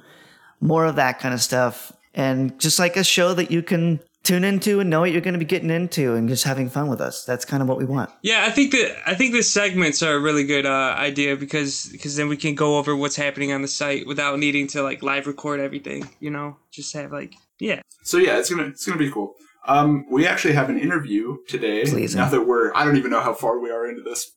More 0.60 0.86
of 0.86 0.96
that 0.96 1.20
kind 1.20 1.34
of 1.34 1.42
stuff. 1.42 1.94
And 2.16 2.60
just 2.60 2.80
like 2.80 2.98
a 2.98 3.04
show 3.04 3.34
that 3.36 3.52
you 3.52 3.62
can 3.62 4.02
tune 4.24 4.44
into 4.44 4.80
and 4.80 4.90
know 4.90 5.02
what 5.02 5.12
you're 5.12 5.22
going 5.22 5.34
to 5.34 5.40
be 5.40 5.46
getting 5.46 5.70
into 5.70 6.16
and 6.16 6.28
just 6.28 6.44
having 6.44 6.70
fun 6.70 6.90
with 6.90 7.00
us. 7.00 7.24
That's 7.24 7.46
kind 7.46 7.62
of 7.62 7.70
what 7.70 7.78
we 7.78 7.86
want. 7.86 8.10
Yeah, 8.24 8.46
I 8.46 8.50
think 8.50 8.72
that 8.72 8.98
I 9.06 9.14
think 9.14 9.34
the 9.34 9.44
segments 9.44 10.04
are 10.04 10.16
a 10.16 10.20
really 10.20 10.44
good 10.44 10.66
uh, 10.66 10.96
idea 10.98 11.36
because 11.36 11.88
because 11.92 12.16
then 12.16 12.28
we 12.28 12.38
can 12.38 12.56
go 12.56 12.78
over 12.78 12.96
what's 12.96 13.16
happening 13.16 13.52
on 13.54 13.62
the 13.62 13.68
site 13.68 14.08
without 14.08 14.40
needing 14.40 14.68
to 14.68 14.82
like 14.82 15.04
live 15.04 15.28
record 15.28 15.60
everything. 15.60 16.10
You 16.20 16.32
know, 16.32 16.58
just 16.72 16.94
have 16.94 17.12
like 17.12 17.36
yeah. 17.60 17.82
So 18.04 18.18
yeah, 18.18 18.40
it's 18.40 18.50
gonna 18.50 18.68
it's 18.68 18.86
gonna 18.86 18.98
be 18.98 19.12
cool. 19.12 19.36
Um, 19.70 20.06
we 20.10 20.26
actually 20.28 20.56
have 20.56 20.70
an 20.70 20.80
interview 20.80 21.38
today. 21.48 21.84
Please. 21.86 22.16
Now 22.16 22.28
that 22.30 22.42
we're, 22.48 22.74
I 22.74 22.84
don't 22.84 22.98
even 22.98 23.12
know 23.12 23.22
how 23.22 23.34
far 23.34 23.60
we 23.60 23.70
are 23.70 23.88
into 23.88 24.02
this. 24.02 24.32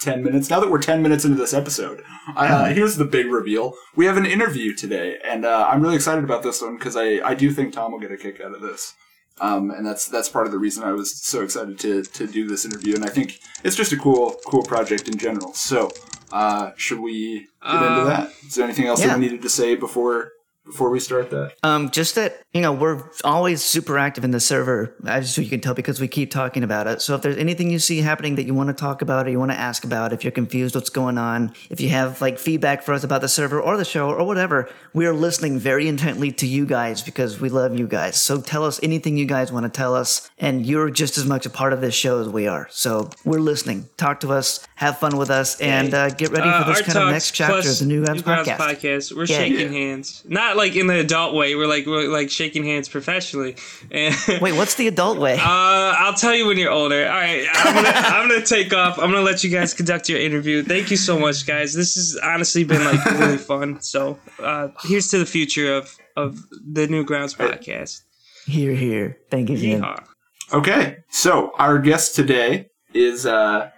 Ten 0.00 0.22
minutes. 0.22 0.48
Now 0.48 0.60
that 0.60 0.70
we're 0.70 0.80
ten 0.80 1.02
minutes 1.02 1.24
into 1.24 1.36
this 1.36 1.52
episode, 1.52 2.02
uh, 2.36 2.66
here's 2.66 2.96
the 2.96 3.04
big 3.04 3.26
reveal. 3.26 3.74
We 3.96 4.06
have 4.06 4.16
an 4.16 4.26
interview 4.26 4.72
today, 4.72 5.18
and 5.24 5.44
uh, 5.44 5.68
I'm 5.68 5.82
really 5.82 5.96
excited 5.96 6.22
about 6.22 6.44
this 6.44 6.62
one 6.62 6.76
because 6.78 6.96
I 6.96 7.18
I 7.24 7.34
do 7.34 7.50
think 7.50 7.72
Tom 7.74 7.90
will 7.90 7.98
get 7.98 8.12
a 8.12 8.16
kick 8.16 8.40
out 8.40 8.54
of 8.54 8.60
this. 8.60 8.94
Um, 9.40 9.70
and 9.72 9.84
that's 9.84 10.06
that's 10.06 10.28
part 10.28 10.46
of 10.46 10.52
the 10.52 10.58
reason 10.58 10.84
I 10.84 10.92
was 10.92 11.20
so 11.20 11.42
excited 11.42 11.80
to 11.80 12.04
to 12.04 12.26
do 12.28 12.46
this 12.46 12.64
interview, 12.64 12.94
and 12.94 13.04
I 13.04 13.08
think 13.08 13.40
it's 13.64 13.74
just 13.74 13.92
a 13.92 13.96
cool 13.96 14.36
cool 14.46 14.62
project 14.62 15.08
in 15.08 15.18
general. 15.18 15.52
So, 15.54 15.90
uh, 16.32 16.70
should 16.76 17.00
we 17.00 17.48
get 17.60 17.74
into 17.74 18.02
Uh, 18.02 18.04
that? 18.04 18.30
Is 18.46 18.54
there 18.54 18.64
anything 18.64 18.86
else 18.86 19.00
yeah. 19.00 19.08
that 19.08 19.18
we 19.18 19.24
needed 19.26 19.42
to 19.42 19.50
say 19.50 19.74
before 19.74 20.30
before 20.68 20.90
we 20.90 21.00
start 21.00 21.30
that? 21.30 21.54
Um, 21.62 21.90
just 21.90 22.14
that 22.14 22.42
you 22.54 22.60
know 22.60 22.72
we're 22.72 23.02
always 23.24 23.62
super 23.64 23.98
active 23.98 24.24
in 24.24 24.30
the 24.30 24.40
server, 24.40 24.94
as 25.06 25.36
you 25.36 25.48
can 25.48 25.60
tell 25.60 25.74
because 25.74 26.00
we 26.00 26.08
keep 26.08 26.30
talking 26.30 26.62
about 26.62 26.86
it. 26.86 27.02
So 27.02 27.14
if 27.14 27.22
there's 27.22 27.36
anything 27.36 27.70
you 27.70 27.78
see 27.78 28.00
happening 28.00 28.36
that 28.36 28.44
you 28.44 28.54
want 28.54 28.68
to 28.68 28.74
talk 28.74 29.02
about 29.02 29.26
or 29.26 29.30
you 29.30 29.38
want 29.38 29.50
to 29.50 29.58
ask 29.58 29.84
about, 29.84 30.12
if 30.12 30.24
you're 30.24 30.30
confused 30.30 30.74
what's 30.74 30.90
going 30.90 31.18
on, 31.18 31.52
if 31.70 31.80
you 31.80 31.88
have 31.90 32.20
like 32.20 32.38
feedback 32.38 32.82
for 32.82 32.92
us 32.92 33.04
about 33.04 33.20
the 33.20 33.28
server 33.28 33.60
or 33.60 33.76
the 33.76 33.84
show 33.84 34.10
or 34.10 34.24
whatever, 34.26 34.68
we 34.92 35.06
are 35.06 35.12
listening 35.14 35.58
very 35.58 35.88
intently 35.88 36.30
to 36.32 36.46
you 36.46 36.66
guys 36.66 37.02
because 37.02 37.40
we 37.40 37.48
love 37.48 37.78
you 37.78 37.86
guys. 37.86 38.20
So 38.20 38.40
tell 38.40 38.64
us 38.64 38.78
anything 38.82 39.16
you 39.16 39.26
guys 39.26 39.50
want 39.52 39.64
to 39.64 39.70
tell 39.70 39.94
us, 39.94 40.30
and 40.38 40.64
you're 40.66 40.90
just 40.90 41.18
as 41.18 41.24
much 41.26 41.46
a 41.46 41.50
part 41.50 41.72
of 41.72 41.80
this 41.80 41.94
show 41.94 42.20
as 42.20 42.28
we 42.28 42.46
are. 42.46 42.68
So 42.70 43.10
we're 43.24 43.40
listening. 43.40 43.88
Talk 43.96 44.20
to 44.20 44.32
us, 44.32 44.66
have 44.76 44.98
fun 44.98 45.16
with 45.16 45.30
us, 45.30 45.60
and 45.60 45.94
uh, 45.94 46.10
get 46.10 46.30
ready 46.30 46.48
Uh, 46.48 46.62
for 46.64 46.70
this 46.70 46.78
Art 46.78 46.86
kind 46.86 46.98
of 46.98 47.10
next 47.10 47.32
chapter 47.32 47.58
of 47.58 47.62
plus 47.64 47.78
the 47.80 47.86
Newgrounds 47.86 48.24
Grounds 48.24 48.48
podcast. 48.48 48.56
podcast. 48.58 49.16
We're 49.16 49.24
Yeah. 49.24 49.38
shaking 49.38 49.72
hands, 49.72 50.22
not 50.28 50.56
like 50.58 50.76
in 50.76 50.86
the 50.88 50.98
adult 50.98 51.34
way. 51.34 51.54
We're 51.54 51.66
like 51.66 51.86
we're 51.86 52.08
like 52.08 52.30
shaking 52.30 52.64
hands 52.64 52.88
professionally. 52.88 53.56
And 53.90 54.14
Wait, 54.42 54.52
what's 54.52 54.74
the 54.74 54.88
adult 54.88 55.18
way? 55.18 55.34
Uh, 55.34 55.40
I'll 55.42 56.12
tell 56.14 56.34
you 56.34 56.46
when 56.46 56.58
you're 56.58 56.70
older. 56.70 57.06
All 57.08 57.14
right, 57.14 57.46
I'm 57.54 57.74
gonna, 57.74 57.88
I'm 57.94 58.28
gonna 58.28 58.44
take 58.44 58.74
off. 58.74 58.98
I'm 58.98 59.10
gonna 59.10 59.22
let 59.22 59.42
you 59.42 59.50
guys 59.50 59.72
conduct 59.72 60.08
your 60.10 60.20
interview. 60.20 60.62
Thank 60.62 60.90
you 60.90 60.98
so 60.98 61.18
much, 61.18 61.46
guys. 61.46 61.72
This 61.72 61.94
has 61.94 62.18
honestly 62.22 62.64
been 62.64 62.84
like 62.84 63.02
really 63.06 63.38
fun. 63.52 63.80
So 63.80 64.18
uh, 64.38 64.68
here's 64.82 65.08
to 65.08 65.18
the 65.18 65.26
future 65.26 65.74
of 65.74 65.96
of 66.16 66.38
the 66.70 66.86
Newgrounds 66.88 67.36
podcast. 67.36 68.02
here, 68.46 68.74
here. 68.74 69.16
Thank 69.30 69.48
you, 69.48 69.56
Jim. 69.56 69.80
Yeehaw. 69.82 70.04
Okay, 70.52 70.96
so 71.10 71.52
our 71.58 71.78
guest 71.78 72.14
today 72.16 72.66
is 72.92 73.24
uh 73.26 73.70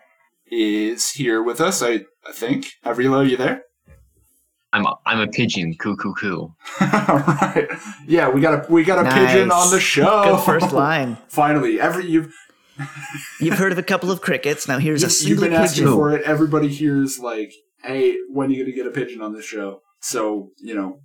is 0.50 1.10
here 1.10 1.42
with 1.42 1.60
us. 1.60 1.82
I 1.82 2.04
I 2.26 2.32
think 2.32 2.66
Havrylo, 2.84 3.28
you 3.28 3.36
there? 3.36 3.62
I'm 4.72 4.86
a, 4.86 4.96
I'm 5.04 5.20
a 5.20 5.26
pigeon. 5.26 5.74
Coo 5.76 5.96
coo 5.96 6.14
coo. 6.14 6.42
All 6.42 6.54
right. 6.80 7.68
Yeah, 8.06 8.28
we 8.28 8.40
got 8.40 8.68
a 8.68 8.72
we 8.72 8.84
got 8.84 9.04
a 9.04 9.10
pigeon 9.10 9.50
on 9.50 9.70
the 9.70 9.80
show. 9.80 10.36
Good 10.36 10.44
first 10.44 10.72
line. 10.72 11.18
Finally, 11.28 11.80
every 11.80 12.06
you've 12.06 12.34
You've 13.40 13.58
heard 13.58 13.72
of 13.72 13.78
a 13.78 13.82
couple 13.82 14.10
of 14.10 14.20
crickets. 14.20 14.66
Now 14.68 14.78
here's 14.78 15.02
a 15.02 15.06
you've, 15.06 15.12
you've 15.12 15.38
single 15.40 15.44
been 15.44 15.52
asking 15.54 15.84
pigeon. 15.84 15.94
for 15.96 16.12
it. 16.12 16.22
Everybody 16.22 16.68
hears 16.68 17.18
like, 17.18 17.52
hey, 17.82 18.16
when 18.30 18.48
are 18.48 18.52
you 18.52 18.64
going 18.64 18.70
to 18.70 18.76
get 18.76 18.86
a 18.86 18.90
pigeon 18.90 19.20
on 19.20 19.34
this 19.34 19.44
show? 19.44 19.82
So 20.00 20.50
you 20.58 20.74
know. 20.74 21.00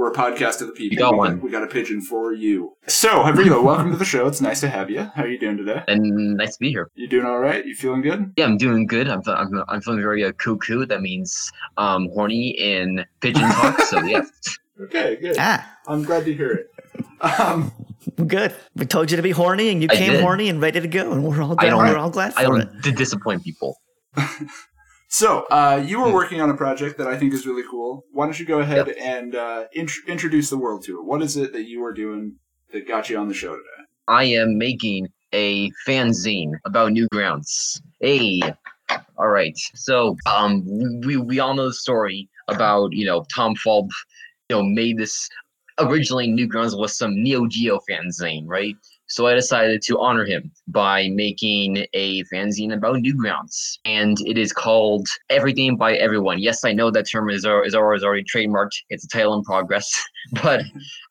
We're 0.00 0.12
a 0.12 0.14
podcast 0.14 0.62
of 0.62 0.68
the 0.68 0.72
people. 0.72 0.94
You 0.94 0.98
got 0.98 1.12
we 1.12 1.18
one. 1.18 1.40
we 1.42 1.50
got 1.50 1.62
a 1.62 1.66
pigeon 1.66 2.00
for 2.00 2.32
you. 2.32 2.74
So, 2.86 3.22
Havrylo, 3.22 3.62
welcome 3.62 3.90
to 3.90 3.98
the 3.98 4.04
show. 4.06 4.26
It's 4.26 4.40
nice 4.40 4.58
to 4.60 4.68
have 4.70 4.88
you. 4.88 5.02
How 5.14 5.24
are 5.24 5.28
you 5.28 5.38
doing 5.38 5.58
today? 5.58 5.82
And 5.88 6.38
nice 6.38 6.54
to 6.54 6.58
be 6.58 6.70
here. 6.70 6.90
You 6.94 7.06
doing 7.06 7.26
all 7.26 7.38
right? 7.38 7.66
You 7.66 7.74
feeling 7.74 8.00
good? 8.00 8.32
Yeah, 8.38 8.46
I'm 8.46 8.56
doing 8.56 8.86
good. 8.86 9.10
I'm 9.10 9.20
I'm, 9.26 9.62
I'm 9.68 9.82
feeling 9.82 10.00
very 10.00 10.24
uh, 10.24 10.32
coo 10.32 10.56
coo. 10.56 10.86
That 10.86 11.02
means 11.02 11.52
um 11.76 12.08
horny 12.14 12.48
in 12.58 13.04
pigeon 13.20 13.42
talk. 13.42 13.78
so 13.82 14.00
yeah. 14.04 14.22
Okay, 14.84 15.16
good. 15.16 15.36
Ah, 15.38 15.70
I'm 15.86 16.02
glad 16.02 16.24
to 16.24 16.32
hear 16.32 16.50
it. 16.50 17.38
Um, 17.38 17.70
good. 18.26 18.54
We 18.76 18.86
told 18.86 19.10
you 19.10 19.18
to 19.18 19.22
be 19.22 19.32
horny, 19.32 19.68
and 19.68 19.82
you 19.82 19.88
I 19.90 19.96
came 19.96 20.12
did. 20.12 20.22
horny 20.22 20.48
and 20.48 20.62
ready 20.62 20.80
to 20.80 20.88
go, 20.88 21.12
and 21.12 21.22
we're 21.24 21.42
all 21.42 21.52
I 21.52 21.56
glad, 21.56 21.70
don't- 21.72 21.78
we're 21.86 21.98
all 21.98 22.08
glad 22.08 22.32
I 22.38 22.46
for 22.46 22.58
it. 22.58 22.72
don't 22.72 22.82
d- 22.84 22.92
disappoint 22.92 23.44
people. 23.44 23.76
So, 25.12 25.44
uh, 25.50 25.82
you 25.84 25.98
Hmm. 25.98 26.04
were 26.04 26.14
working 26.14 26.40
on 26.40 26.50
a 26.50 26.56
project 26.56 26.96
that 26.98 27.08
I 27.08 27.18
think 27.18 27.34
is 27.34 27.44
really 27.44 27.64
cool. 27.68 28.04
Why 28.12 28.26
don't 28.26 28.38
you 28.38 28.46
go 28.46 28.60
ahead 28.60 28.88
and 28.90 29.34
uh, 29.34 29.64
int- 29.72 29.90
introduce 30.06 30.50
the 30.50 30.56
world 30.56 30.84
to 30.84 30.98
it? 31.00 31.04
What 31.04 31.20
is 31.20 31.36
it 31.36 31.52
that 31.52 31.64
you 31.64 31.84
are 31.84 31.92
doing 31.92 32.36
that 32.72 32.86
got 32.86 33.10
you 33.10 33.18
on 33.18 33.26
the 33.26 33.34
show 33.34 33.50
today? 33.56 33.84
I 34.06 34.22
am 34.24 34.56
making 34.56 35.08
a 35.32 35.68
fanzine 35.86 36.52
about 36.64 36.92
Newgrounds. 36.92 37.80
Hey, 38.00 38.40
All 39.16 39.28
right. 39.28 39.56
So, 39.74 40.16
um, 40.26 40.64
we 41.04 41.16
we 41.16 41.40
all 41.40 41.54
know 41.54 41.66
the 41.68 41.74
story 41.74 42.28
about 42.48 42.92
you 42.92 43.04
know 43.04 43.24
Tom 43.34 43.54
Fulp, 43.56 43.90
you 44.48 44.56
know, 44.56 44.62
made 44.62 44.96
this 44.96 45.28
originally 45.78 46.28
Newgrounds 46.28 46.78
was 46.78 46.96
some 46.96 47.20
Neo 47.22 47.46
Geo 47.46 47.80
fanzine, 47.88 48.44
right? 48.46 48.76
So 49.10 49.26
I 49.26 49.34
decided 49.34 49.82
to 49.82 49.98
honor 49.98 50.24
him 50.24 50.52
by 50.68 51.08
making 51.08 51.84
a 51.94 52.22
fanzine 52.24 52.72
about 52.72 52.96
Newgrounds, 52.96 53.78
and 53.84 54.16
it 54.24 54.38
is 54.38 54.52
called 54.52 55.06
Everything 55.28 55.76
by 55.76 55.94
Everyone. 55.96 56.38
Yes, 56.38 56.64
I 56.64 56.72
know 56.72 56.90
that 56.92 57.10
term 57.10 57.28
is 57.28 57.44
is 57.44 57.74
already 57.74 58.04
already 58.04 58.24
trademarked. 58.24 58.76
It's 58.88 59.04
a 59.04 59.08
title 59.08 59.34
in 59.34 59.42
progress, 59.42 59.90
but 60.42 60.62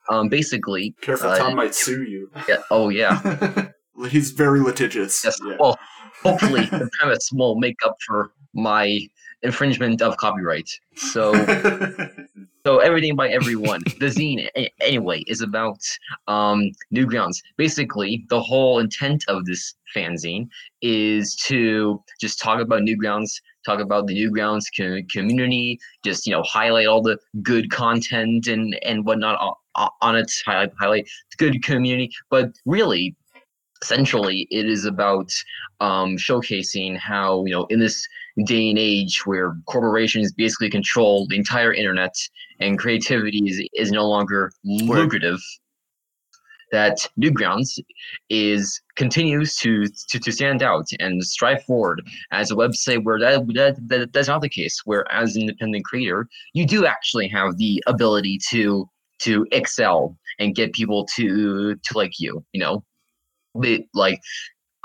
um, 0.10 0.29
basically, 0.29 0.96
Careful, 1.01 1.29
uh, 1.29 1.38
Tom 1.38 1.56
might 1.56 1.75
sue 1.75 2.03
you. 2.03 2.32
yeah, 2.48 2.58
oh 2.72 2.89
yeah. 2.89 3.70
He's 4.10 4.32
very 4.32 4.62
litigious. 4.62 5.24
Yes. 5.25 5.38
Yeah. 5.46 5.58
Well, 5.60 5.77
hopefully 6.24 6.65
the 6.65 6.89
premise 7.00 7.29
will 7.34 7.60
make 7.60 7.75
up 7.86 7.98
for 8.08 8.32
my 8.53 9.01
infringement 9.41 10.01
of 10.01 10.18
copyright. 10.18 10.70
So, 10.96 11.34
so 12.70 12.78
everything 12.78 13.16
by 13.16 13.30
everyone. 13.30 13.82
the 14.00 14.06
zine, 14.06 14.48
anyway, 14.80 15.24
is 15.26 15.42
about 15.42 15.80
um, 16.28 16.70
Newgrounds. 16.94 17.38
Basically, 17.58 18.28
the 18.30 18.40
whole 18.40 18.78
intent 18.78 19.24
of 19.28 19.46
this 19.46 19.74
fanzine 19.96 20.48
is 20.84 21.36
to 21.48 22.00
just 22.22 22.40
talk 22.40 22.62
about 22.62 22.84
Newgrounds, 22.84 23.42
talk 23.66 23.80
about 23.80 24.06
the 24.06 24.16
Newgrounds 24.16 24.66
co- 24.78 25.02
community, 25.12 25.80
just 26.06 26.28
you 26.28 26.32
know 26.32 26.44
highlight 26.44 26.86
all 26.86 27.02
the 27.02 27.18
good 27.42 27.72
content 27.72 28.46
and 28.46 28.78
and 28.84 29.04
whatnot 29.04 29.58
on, 30.02 30.16
it, 30.16 30.32
highlight 30.46 30.72
highlight 30.80 31.10
good 31.38 31.64
community. 31.64 32.12
But 32.30 32.52
really, 32.68 33.16
centrally 33.84 34.48
it 34.52 34.68
is 34.68 34.86
about 34.86 35.32
um, 35.80 36.18
showcasing 36.18 37.00
how 37.00 37.46
you 37.46 37.54
know 37.54 37.66
in 37.72 37.80
this 37.80 38.08
day 38.46 38.69
and 38.69 38.79
age 38.79 39.25
where 39.25 39.55
corporations 39.65 40.31
basically 40.34 40.69
control 40.69 41.27
the 41.27 41.36
entire 41.36 41.74
internet 41.74 42.15
and 42.60 42.79
creativity 42.79 43.39
is, 43.50 43.67
is 43.74 43.91
no 43.91 44.08
longer 44.08 44.51
lucrative 44.63 45.39
that 46.72 47.08
newgrounds 47.19 47.79
is 48.29 48.81
continues 48.96 49.55
to, 49.55 49.86
to 50.10 50.19
to 50.19 50.31
stand 50.31 50.62
out 50.62 50.86
and 51.00 51.24
strive 51.24 51.63
forward 51.63 52.01
as 52.31 52.51
a 52.51 52.55
website 52.55 53.03
where 53.03 53.19
that, 53.19 53.46
that, 53.53 53.88
that 53.88 54.13
that's 54.13 54.27
not 54.27 54.41
the 54.41 54.50
case 54.50 54.81
where 54.86 55.10
as 55.12 55.36
an 55.36 55.43
independent 55.43 55.86
creator 55.86 56.27
you 56.53 56.65
do 56.65 56.86
actually 56.86 57.27
have 57.27 57.58
the 57.58 57.84
ability 57.88 58.39
to 58.50 58.88
to 59.19 59.46
excel 59.51 60.17
and 60.39 60.55
get 60.55 60.74
people 60.74 61.05
to 61.15 61.75
to 61.75 61.98
like 61.98 62.19
you 62.19 62.43
you 62.53 62.60
know? 62.60 62.84
Like 63.93 64.22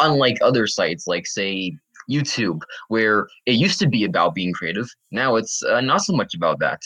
unlike 0.01 0.39
other 0.41 0.67
sites 0.67 1.07
like 1.07 1.27
say 1.27 1.77
youtube 2.11 2.61
where 2.89 3.27
it 3.47 3.53
used 3.53 3.79
to 3.79 3.89
be 3.89 4.05
about 4.05 4.35
being 4.35 4.53
creative 4.53 4.89
now 5.11 5.37
it's 5.37 5.63
uh, 5.65 5.81
not 5.81 6.01
so 6.01 6.13
much 6.13 6.35
about 6.35 6.59
that 6.59 6.81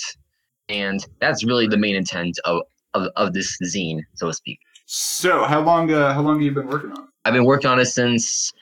and 0.68 1.06
that's 1.20 1.44
really 1.44 1.66
the 1.66 1.76
main 1.76 1.96
intent 1.96 2.38
of, 2.44 2.62
of, 2.94 3.08
of 3.16 3.32
this 3.32 3.58
zine 3.64 4.00
so 4.14 4.28
to 4.28 4.32
speak 4.32 4.58
so, 4.90 5.44
how 5.44 5.60
long? 5.60 5.92
Uh, 5.92 6.14
how 6.14 6.22
long 6.22 6.37
have 6.37 6.42
you 6.42 6.50
been 6.50 6.66
working 6.66 6.92
on? 6.92 7.02
it? 7.02 7.08
i've 7.25 7.34
been 7.34 7.44
working 7.44 7.70
on 7.70 7.78
it 7.78 7.87
since 7.87 8.52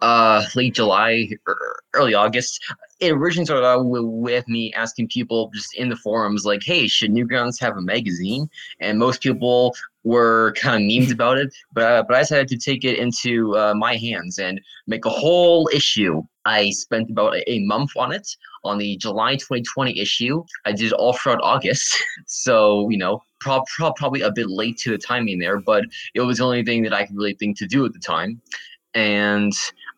uh 0.00 0.44
late 0.54 0.74
july 0.74 1.28
er, 1.48 1.76
early 1.94 2.14
august 2.14 2.60
it 3.00 3.12
originally 3.12 3.44
started 3.44 3.66
out 3.66 3.86
with, 3.86 4.04
with 4.04 4.48
me 4.48 4.72
asking 4.74 5.08
people 5.08 5.50
just 5.54 5.74
in 5.74 5.88
the 5.88 5.96
forums 5.96 6.44
like 6.44 6.62
hey 6.62 6.86
should 6.88 7.10
newgrounds 7.10 7.60
have 7.60 7.76
a 7.76 7.82
magazine? 7.82 8.48
And 8.80 8.98
most 8.98 9.22
people 9.22 9.74
were 10.04 10.54
kind 10.56 10.76
of 10.76 10.88
memes 10.88 11.10
about 11.10 11.36
it 11.36 11.52
but 11.72 11.82
uh, 11.82 12.04
but 12.06 12.16
i 12.16 12.20
decided 12.20 12.46
to 12.46 12.56
take 12.56 12.84
it 12.84 12.96
into 12.96 13.56
uh, 13.56 13.74
my 13.74 13.96
hands 13.96 14.38
and 14.38 14.60
make 14.86 15.04
a 15.04 15.10
whole 15.10 15.68
issue. 15.72 16.22
I 16.44 16.70
spent 16.70 17.10
about 17.10 17.34
a, 17.34 17.50
a 17.50 17.58
month 17.64 17.90
on 17.96 18.12
it. 18.12 18.28
On 18.62 18.78
the 18.78 18.96
july 18.96 19.34
2020 19.34 19.98
issue 19.98 20.44
i 20.64 20.72
did 20.72 20.92
all 20.92 21.12
throughout 21.12 21.40
august. 21.42 21.96
So 22.26 22.88
you 22.88 22.98
know 22.98 23.22
prob- 23.40 23.66
prob- 23.76 23.96
probably 23.96 24.22
a 24.22 24.32
bit 24.32 24.48
late 24.48 24.78
to 24.78 24.90
the 24.90 24.98
timing 24.98 25.38
there 25.38 25.60
but 25.60 25.84
it 26.14 26.20
was 26.20 26.38
the 26.38 26.44
only 26.44 26.64
thing 26.64 26.82
that 26.84 26.94
i 26.94 27.04
could 27.04 27.16
really 27.16 27.34
think 27.34 27.58
to 27.58 27.66
do 27.66 27.84
at 27.84 27.92
the 27.92 27.98
time. 27.98 28.40
And 28.94 29.52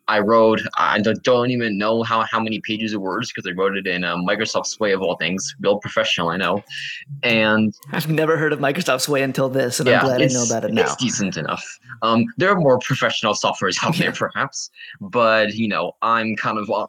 I 0.09 0.21
wrote 0.21 0.61
I 0.77 1.01
don't, 1.01 1.23
don't 1.23 1.51
even 1.51 1.79
know 1.79 2.03
how, 2.03 2.23
how 2.23 2.41
many 2.41 2.61
pages 2.61 2.95
of 2.95 3.01
words 3.03 3.31
because 3.31 3.49
I 3.49 3.53
wrote 3.53 3.77
it 3.77 3.87
in 3.87 4.05
uh, 4.05 4.17
Microsoft 4.17 4.67
Sway 4.67 4.93
of 4.93 5.03
all 5.03 5.17
things, 5.17 5.55
real 5.61 5.79
professional, 5.79 6.31
I 6.31 6.37
know. 6.37 6.65
And 7.23 7.75
I've 7.93 8.09
never 8.09 8.37
heard 8.37 8.53
of 8.53 8.59
Microsoft 8.59 9.03
Sway 9.03 9.23
until 9.23 9.49
this, 9.49 9.81
and 9.81 9.89
yeah, 9.89 10.01
I'm 10.01 10.07
glad 10.07 10.23
I 10.23 10.27
know 10.27 10.45
about 10.45 10.65
it 10.65 10.73
now. 10.73 10.83
It's 10.83 10.97
decent 10.97 11.37
enough. 11.37 11.65
Um, 12.03 12.25
there 12.39 12.51
are 12.51 12.59
more 12.59 12.79
professional 12.79 13.35
softwares 13.35 13.77
out 13.85 13.97
there, 13.97 14.13
perhaps, 14.13 14.71
but 15.01 15.55
you 15.55 15.69
know, 15.69 15.93
I'm 16.03 16.37
kind 16.37 16.59
of 16.59 16.71
on, 16.71 16.87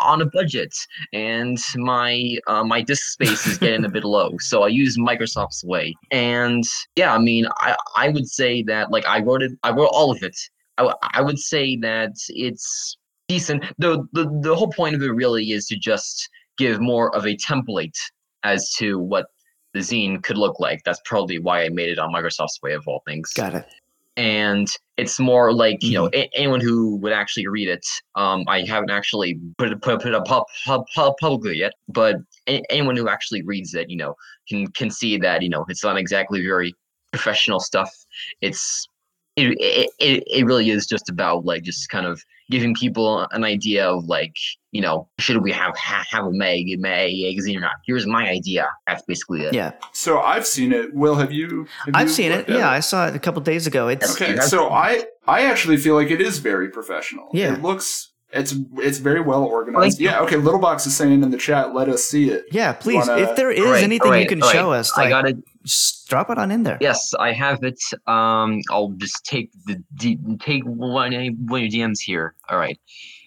on 0.00 0.22
a 0.22 0.26
budget, 0.26 0.74
and 1.12 1.58
my 1.76 2.38
uh, 2.46 2.64
my 2.64 2.80
disk 2.80 3.12
space 3.12 3.46
is 3.46 3.58
getting 3.58 3.84
a 3.84 3.90
bit 3.90 4.04
low, 4.04 4.36
so 4.40 4.62
I 4.62 4.68
use 4.68 4.96
Microsoft 4.96 5.52
Sway. 5.52 5.94
And 6.10 6.64
yeah, 6.96 7.14
I 7.14 7.18
mean, 7.18 7.46
I 7.58 7.76
I 7.96 8.08
would 8.08 8.28
say 8.28 8.62
that 8.64 8.90
like 8.90 9.06
I 9.06 9.20
wrote 9.20 9.42
it, 9.42 9.52
I 9.62 9.70
wrote 9.70 9.90
all 9.92 10.10
of 10.10 10.22
it. 10.22 10.36
I, 10.78 10.92
I 11.14 11.20
would 11.20 11.38
say 11.38 11.76
that 11.76 12.12
it's 12.28 12.96
decent. 13.28 13.64
The, 13.78 14.06
the 14.12 14.24
the 14.42 14.54
whole 14.54 14.70
point 14.70 14.94
of 14.94 15.02
it 15.02 15.10
really 15.10 15.52
is 15.52 15.66
to 15.66 15.76
just 15.76 16.28
give 16.58 16.80
more 16.80 17.14
of 17.16 17.26
a 17.26 17.36
template 17.36 17.96
as 18.44 18.72
to 18.74 18.98
what 18.98 19.26
the 19.72 19.80
zine 19.80 20.22
could 20.22 20.36
look 20.36 20.60
like. 20.60 20.82
That's 20.84 21.00
probably 21.04 21.38
why 21.38 21.64
I 21.64 21.68
made 21.68 21.88
it 21.88 21.98
on 21.98 22.12
Microsoft 22.12 22.50
Sway 22.50 22.72
of 22.72 22.86
all 22.86 23.02
things. 23.06 23.32
Got 23.32 23.54
it. 23.54 23.66
And 24.18 24.68
it's 24.98 25.18
more 25.18 25.54
like 25.54 25.82
you 25.82 25.94
know 25.94 26.10
a- 26.12 26.28
anyone 26.34 26.60
who 26.60 26.96
would 26.96 27.14
actually 27.14 27.46
read 27.46 27.68
it. 27.68 27.86
Um, 28.14 28.44
I 28.46 28.60
haven't 28.60 28.90
actually 28.90 29.40
put 29.56 29.72
it, 29.72 29.80
put, 29.80 30.02
put 30.02 30.08
it 30.08 30.14
up 30.14 30.26
pub, 30.26 30.44
pub, 30.66 30.84
pub, 30.94 31.14
publicly 31.18 31.58
yet, 31.58 31.72
but 31.88 32.16
a- 32.46 32.62
anyone 32.68 32.96
who 32.96 33.08
actually 33.08 33.42
reads 33.42 33.72
it, 33.74 33.88
you 33.88 33.96
know, 33.96 34.14
can 34.46 34.66
can 34.72 34.90
see 34.90 35.16
that 35.18 35.40
you 35.42 35.48
know 35.48 35.64
it's 35.68 35.82
not 35.82 35.96
exactly 35.96 36.42
very 36.42 36.74
professional 37.10 37.58
stuff. 37.58 37.90
It's 38.42 38.86
it, 39.36 39.56
it, 39.60 39.90
it, 39.98 40.24
it 40.26 40.44
really 40.44 40.70
is 40.70 40.86
just 40.86 41.08
about 41.08 41.44
like 41.44 41.62
just 41.62 41.88
kind 41.88 42.06
of 42.06 42.22
giving 42.50 42.74
people 42.74 43.26
an 43.30 43.44
idea 43.44 43.88
of 43.88 44.04
like 44.04 44.34
you 44.72 44.80
know 44.82 45.08
should 45.18 45.38
we 45.38 45.50
have 45.50 45.74
have 45.78 46.24
a 46.26 46.30
mag 46.32 46.66
magazine 46.78 47.56
or 47.56 47.60
not 47.60 47.72
here's 47.86 48.06
my 48.06 48.28
idea 48.28 48.68
that's 48.86 49.02
basically 49.04 49.42
it 49.42 49.54
Yeah, 49.54 49.72
So 49.92 50.20
I've 50.20 50.46
seen 50.46 50.72
it. 50.72 50.92
Will, 50.94 51.14
have 51.14 51.32
you? 51.32 51.66
have 51.86 51.94
I've 51.94 52.08
you 52.08 52.12
seen 52.14 52.32
it. 52.32 52.36
looked 52.38 52.50
at 52.50 52.56
Yeah, 52.58 52.70
I 52.70 52.80
saw 52.80 53.06
it 53.08 53.16
a 53.16 53.18
couple 53.18 53.40
days 53.42 53.66
ago. 53.66 53.88
It's 53.88 54.14
Okay, 54.20 54.34
Yes. 54.34 54.50
so 54.50 54.68
I 54.68 55.04
I 55.26 55.42
actually 55.46 55.78
feel 55.78 55.94
like 55.94 56.10
it 56.10 56.20
is 56.20 56.38
very 56.38 56.68
professional. 56.68 57.28
Yeah. 57.32 57.54
it 57.54 57.62
looks 57.62 58.10
it's 58.34 58.54
it's 58.78 58.98
very 58.98 59.20
well 59.20 59.44
organized. 59.44 59.82
Thank 59.98 60.00
you. 60.00 60.08
Yeah, 60.08 60.20
okay. 60.20 60.36
Little 60.36 60.60
Box 60.60 60.86
is 60.86 60.96
saying 60.96 61.22
in 61.22 61.30
the 61.30 61.36
chat, 61.38 61.74
let 61.74 61.88
us 61.90 62.02
see 62.04 62.30
it. 62.30 62.44
yeah. 62.50 62.72
Please, 62.72 63.06
wanna- 63.08 63.22
if 63.22 63.36
there 63.36 63.50
is 63.50 63.64
Alright, 63.64 63.82
anything 63.84 64.12
you 64.14 64.26
can 64.26 64.42
alright. 64.42 64.54
show 64.56 64.72
us, 64.72 64.90
i 64.98 65.08
got 65.08 65.26
it 65.28 65.36
just 65.62 66.08
drop 66.08 66.28
it 66.30 66.38
on 66.38 66.50
in 66.50 66.62
there. 66.62 66.78
yes 66.80 67.12
i 67.18 67.32
have 67.32 67.62
it 67.62 67.78
um 68.06 68.60
i'll 68.70 68.90
just 68.98 69.24
take 69.24 69.50
the 69.66 69.82
D- 69.94 70.18
take 70.40 70.62
one 70.64 70.92
one 70.92 71.14
of 71.14 71.22
your 71.22 71.32
dms 71.88 72.00
here 72.00 72.34
all 72.48 72.58
right 72.58 72.78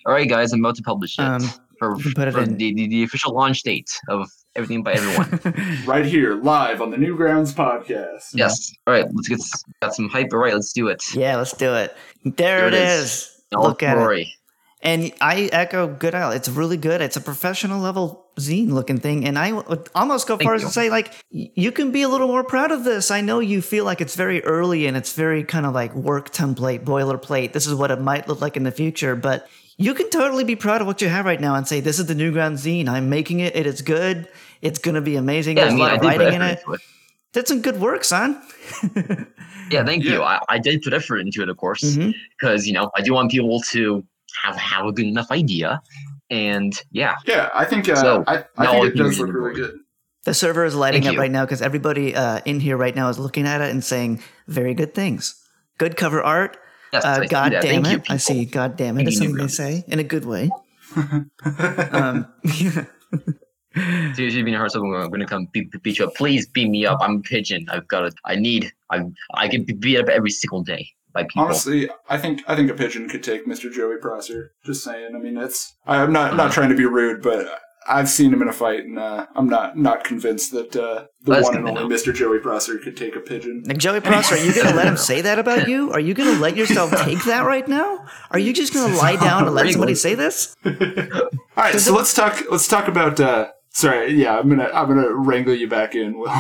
all 0.06 0.14
right 0.14 0.30
guys 0.30 0.54
i'm 0.54 0.60
about 0.64 0.76
to 0.76 0.84
publish 0.84 1.18
it 1.18 1.22
Um, 1.24 1.42
for, 1.80 1.98
put 2.16 2.28
it 2.30 2.32
for 2.32 2.42
in. 2.42 2.56
the, 2.58 2.74
the, 2.74 2.88
the 2.88 3.04
official 3.04 3.34
launch 3.34 3.64
date 3.64 3.90
of 4.08 4.30
everything 4.56 4.82
by 4.82 4.94
everyone 4.94 5.82
Right 5.86 6.06
here, 6.06 6.36
live 6.36 6.82
on 6.82 6.90
the 6.90 6.96
Newgrounds 6.98 7.54
podcast. 7.54 8.30
yes 8.34 8.72
all 8.88 8.94
right 8.94 9.06
let's 9.14 9.28
get 9.28 9.40
got 9.82 9.94
some 9.94 10.08
hype 10.10 10.28
all 10.32 10.40
right 10.40 10.54
let's 10.54 10.72
do 10.74 10.88
it 10.88 11.04
yeah, 11.14 11.36
let's 11.36 11.52
do 11.54 11.74
it. 11.74 11.96
There, 12.24 12.34
There 12.62 12.68
it 12.70 12.74
it 12.74 12.82
is. 12.82 13.04
is. 13.04 13.32
All 13.56 13.64
Look 13.64 13.84
at 13.84 13.98
it. 13.98 14.28
Glory. 14.86 15.04
And 15.04 15.14
I 15.22 15.50
echo 15.52 15.88
Goodell. 15.88 16.32
It's 16.32 16.48
really 16.50 16.78
good. 16.78 17.02
It's 17.02 17.16
a 17.18 17.22
professional 17.22 17.80
level 17.82 18.26
zine 18.38 18.70
looking 18.72 18.98
thing. 19.00 19.26
And 19.26 19.38
I 19.40 19.52
would 19.52 19.90
almost 19.96 20.28
go 20.28 20.38
Thank 20.38 20.48
far 20.48 20.56
as 20.56 20.62
to 20.64 20.70
say, 20.70 20.90
like, 20.90 21.14
you 21.32 21.72
can 21.72 21.92
be 21.92 22.02
a 22.04 22.10
little 22.10 22.28
more 22.28 22.44
proud 22.44 22.72
of 22.72 22.84
this. 22.84 23.12
I 23.12 23.22
know 23.22 23.40
you 23.40 23.62
feel 23.62 23.86
like 23.86 24.02
it's 24.02 24.16
very 24.16 24.44
early 24.44 24.86
and 24.88 24.96
it's 24.98 25.14
very 25.14 25.44
kind 25.44 25.66
of 25.66 25.74
like 25.74 25.94
work 25.96 26.32
template, 26.32 26.84
boilerplate. 26.84 27.54
This 27.54 27.68
is 27.68 27.74
what 27.76 27.92
it 27.92 28.00
might 28.00 28.28
look 28.28 28.42
like 28.42 28.58
in 28.58 28.64
the 28.64 28.72
future. 28.72 29.16
But 29.16 29.48
you 29.78 29.94
can 29.94 30.10
totally 30.10 30.44
be 30.44 30.56
proud 30.56 30.82
of 30.82 30.88
what 30.88 31.02
you 31.02 31.10
have 31.10 31.26
right 31.26 31.40
now 31.42 31.56
and 31.56 31.68
say, 31.68 31.80
this 31.82 32.00
is 32.00 32.06
the 32.06 32.16
new 32.16 32.32
ground 32.32 32.58
zine. 32.58 32.88
I'm 32.88 33.10
making 33.10 33.40
it. 33.42 33.56
It 33.56 33.66
is 33.66 33.82
good. 33.82 34.28
It's 34.62 34.80
going 34.80 34.96
to 34.96 35.02
be 35.02 35.16
amazing. 35.16 35.58
yeah 35.58 35.64
i 35.64 35.66
There's 35.66 35.74
mean 35.76 35.82
a 35.84 35.86
lot 35.88 35.96
of 35.96 36.02
did 36.02 36.08
writing 36.08 36.34
in 36.36 36.42
it. 36.42 36.60
into 36.60 36.74
it 36.74 36.82
Did 37.34 37.48
some 37.48 37.62
good 37.62 37.80
work, 37.80 38.04
son. 38.04 38.42
yeah 39.72 39.84
thank 39.84 40.04
you 40.04 40.22
I, 40.22 40.40
I 40.48 40.60
did 40.60 40.82
put 40.84 40.94
effort 40.94 41.18
into 41.18 41.42
it 41.42 41.50
of 41.50 41.58
course 41.58 41.82
Mhm. 41.84 42.14
because 42.40 42.68
you 42.68 42.74
know 42.74 42.92
I 42.96 43.02
do 43.02 43.14
want 43.14 43.32
people 43.32 43.60
to 43.72 44.04
have 44.44 44.56
have 44.58 44.86
a 44.86 44.92
good 44.92 45.06
enough 45.06 45.32
idea, 45.32 45.82
and 46.30 46.74
yeah, 46.92 47.16
Yeah, 47.26 47.50
I 47.54 47.66
think 47.66 47.88
uh, 47.90 47.96
So, 47.96 48.24
I, 48.28 48.44
I 48.58 48.68
think 48.68 48.86
it 48.86 48.98
does 48.98 49.20
look 49.20 49.28
the 49.28 49.34
really 49.34 49.56
good. 49.56 49.80
The 50.26 50.34
server 50.34 50.66
is 50.66 50.74
lighting 50.76 51.04
Thank 51.04 51.10
up 51.10 51.14
you. 51.16 51.20
right 51.20 51.32
now 51.32 51.46
because 51.46 51.62
everybody 51.62 52.16
uh, 52.16 52.40
in 52.46 52.60
here 52.60 52.78
right 52.78 52.96
now 52.96 53.10
is 53.10 53.20
looking 53.20 53.46
at 53.46 53.62
it 53.62 53.70
and 53.72 53.84
saying 53.84 54.22
very 54.48 54.74
good 54.74 54.94
things. 54.96 55.36
Good 55.78 55.98
cover 55.98 56.22
art. 56.24 56.58
yes, 56.92 57.06
I 57.06 57.18
Uh, 57.18 57.22
see 57.22 57.28
God 57.28 57.52
damn 57.52 57.62
Thank 57.84 57.88
you, 57.88 57.98
it! 57.98 58.12
I 58.12 58.18
see. 58.18 58.46
God 58.46 58.76
damn 58.76 58.96
it! 58.98 59.06
Thank 59.06 59.08
As 59.10 59.22
you, 59.22 59.28
some 59.30 59.36
may 59.36 59.44
Newgrounds. 59.44 59.52
say 59.52 59.84
in 59.88 60.00
a 60.00 60.04
good 60.04 60.26
way. 60.26 60.50
um, 61.92 62.28
So 64.16 64.22
you 64.22 64.32
should 64.32 64.46
be 64.46 64.54
in 64.54 64.56
our 64.56 64.70
circle. 64.70 64.96
I'm 64.96 65.12
gonna 65.12 65.26
come 65.28 65.48
beat, 65.52 65.70
beat 65.84 66.00
you 66.00 66.06
up. 66.06 66.16
Please 66.16 66.48
beat 66.48 66.70
me 66.70 66.86
up. 66.86 66.98
I'm 67.02 67.18
a 67.18 67.20
pigeon. 67.20 67.66
I've 67.70 67.88
got 67.90 68.06
it. 68.06 68.14
I 68.24 68.36
need. 68.36 68.72
I 68.90 69.04
I 69.34 69.50
can 69.50 69.66
beat 69.66 70.00
up 70.00 70.08
every 70.08 70.30
single 70.32 70.64
day. 70.64 70.88
By 71.16 71.24
people. 71.24 71.44
Honestly, 71.46 71.90
I 72.10 72.18
think 72.20 72.44
I 72.48 72.56
think 72.56 72.70
a 72.70 72.76
pigeon 72.76 73.10
could 73.10 73.24
take 73.24 73.48
Mr. 73.48 73.72
Joey 73.72 73.98
Prosser. 73.98 74.52
Just 74.64 74.84
saying. 74.84 75.16
I 75.16 75.18
mean, 75.20 75.38
it's 75.38 75.76
I'm 75.88 76.14
not 76.14 76.36
not 76.36 76.52
trying 76.52 76.70
to 76.70 76.76
be 76.76 76.86
rude, 76.86 77.24
but 77.24 77.48
I've 77.88 78.10
seen 78.10 78.34
him 78.34 78.42
in 78.42 78.48
a 78.48 78.54
fight, 78.54 78.84
and 78.84 79.00
uh, 79.00 79.28
I'm 79.36 79.48
not 79.48 79.78
not 79.78 80.04
convinced 80.04 80.52
that 80.52 80.76
uh, 80.76 81.06
the 81.22 81.32
That's 81.32 81.44
one 81.46 81.58
and 81.58 81.68
only. 81.68 81.96
Mr. 81.96 82.14
Joey 82.14 82.40
Prosser 82.40 82.78
could 82.78 82.98
take 82.98 83.16
a 83.16 83.20
pigeon. 83.20 83.64
Like 83.66 83.78
Joey 83.78 84.02
Prosser, 84.02 84.36
are 84.36 84.38
you 84.38 84.54
gonna 84.54 84.76
let 84.76 84.88
him 84.88 84.98
say 84.98 85.22
that 85.22 85.40
about 85.40 85.68
you? 85.68 85.92
Are 85.94 86.00
you 86.00 86.14
gonna 86.14 86.40
let 86.40 86.58
yourself 86.58 86.92
take 87.04 87.24
that 87.26 87.46
right 87.46 87.68
now? 87.68 88.06
Are 88.32 88.40
you 88.40 88.54
just 88.54 88.74
gonna 88.74 88.96
lie 88.96 89.16
down 89.16 89.46
and 89.46 89.56
let 89.56 89.72
somebody 89.72 89.96
say 89.96 90.16
this? 90.16 90.56
All 90.66 90.74
right, 91.56 91.80
so 91.80 91.96
let's 91.96 92.14
talk. 92.14 92.44
Let's 92.52 92.68
talk 92.68 92.88
about. 92.88 93.20
Uh, 93.20 93.52
sorry, 93.70 94.14
yeah, 94.14 94.38
I'm 94.38 94.50
gonna 94.50 94.70
I'm 94.74 94.88
gonna 94.88 95.14
wrangle 95.14 95.56
you 95.56 95.70
back 95.70 95.96
in. 95.96 96.18
Will. 96.20 96.32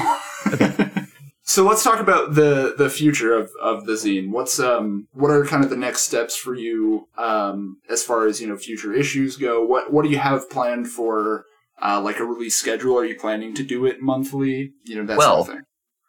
So 1.47 1.63
let's 1.63 1.83
talk 1.83 1.99
about 1.99 2.33
the 2.33 2.73
the 2.75 2.89
future 2.89 3.33
of 3.33 3.51
of 3.61 3.85
the 3.85 3.93
zine. 3.93 4.31
What's 4.31 4.59
um 4.59 5.07
what 5.13 5.29
are 5.29 5.45
kind 5.45 5.63
of 5.63 5.69
the 5.69 5.77
next 5.77 6.01
steps 6.01 6.35
for 6.35 6.55
you 6.55 7.07
um 7.17 7.77
as 7.89 8.03
far 8.03 8.25
as 8.25 8.41
you 8.41 8.47
know 8.47 8.57
future 8.57 8.93
issues 8.93 9.37
go? 9.37 9.63
What 9.63 9.93
what 9.93 10.03
do 10.03 10.09
you 10.09 10.17
have 10.17 10.49
planned 10.49 10.87
for? 10.87 11.45
Uh, 11.81 11.99
like 12.01 12.19
a 12.19 12.23
release 12.23 12.55
schedule? 12.55 12.97
Are 12.97 13.03
you 13.03 13.15
planning 13.19 13.53
to 13.53 13.61
do 13.61 13.85
it 13.85 14.01
monthly? 14.01 14.71
You 14.85 14.95
know 14.95 15.05
that 15.07 15.17
Well, 15.17 15.43
sort 15.43 15.49
of 15.49 15.55
thing. 15.55 15.63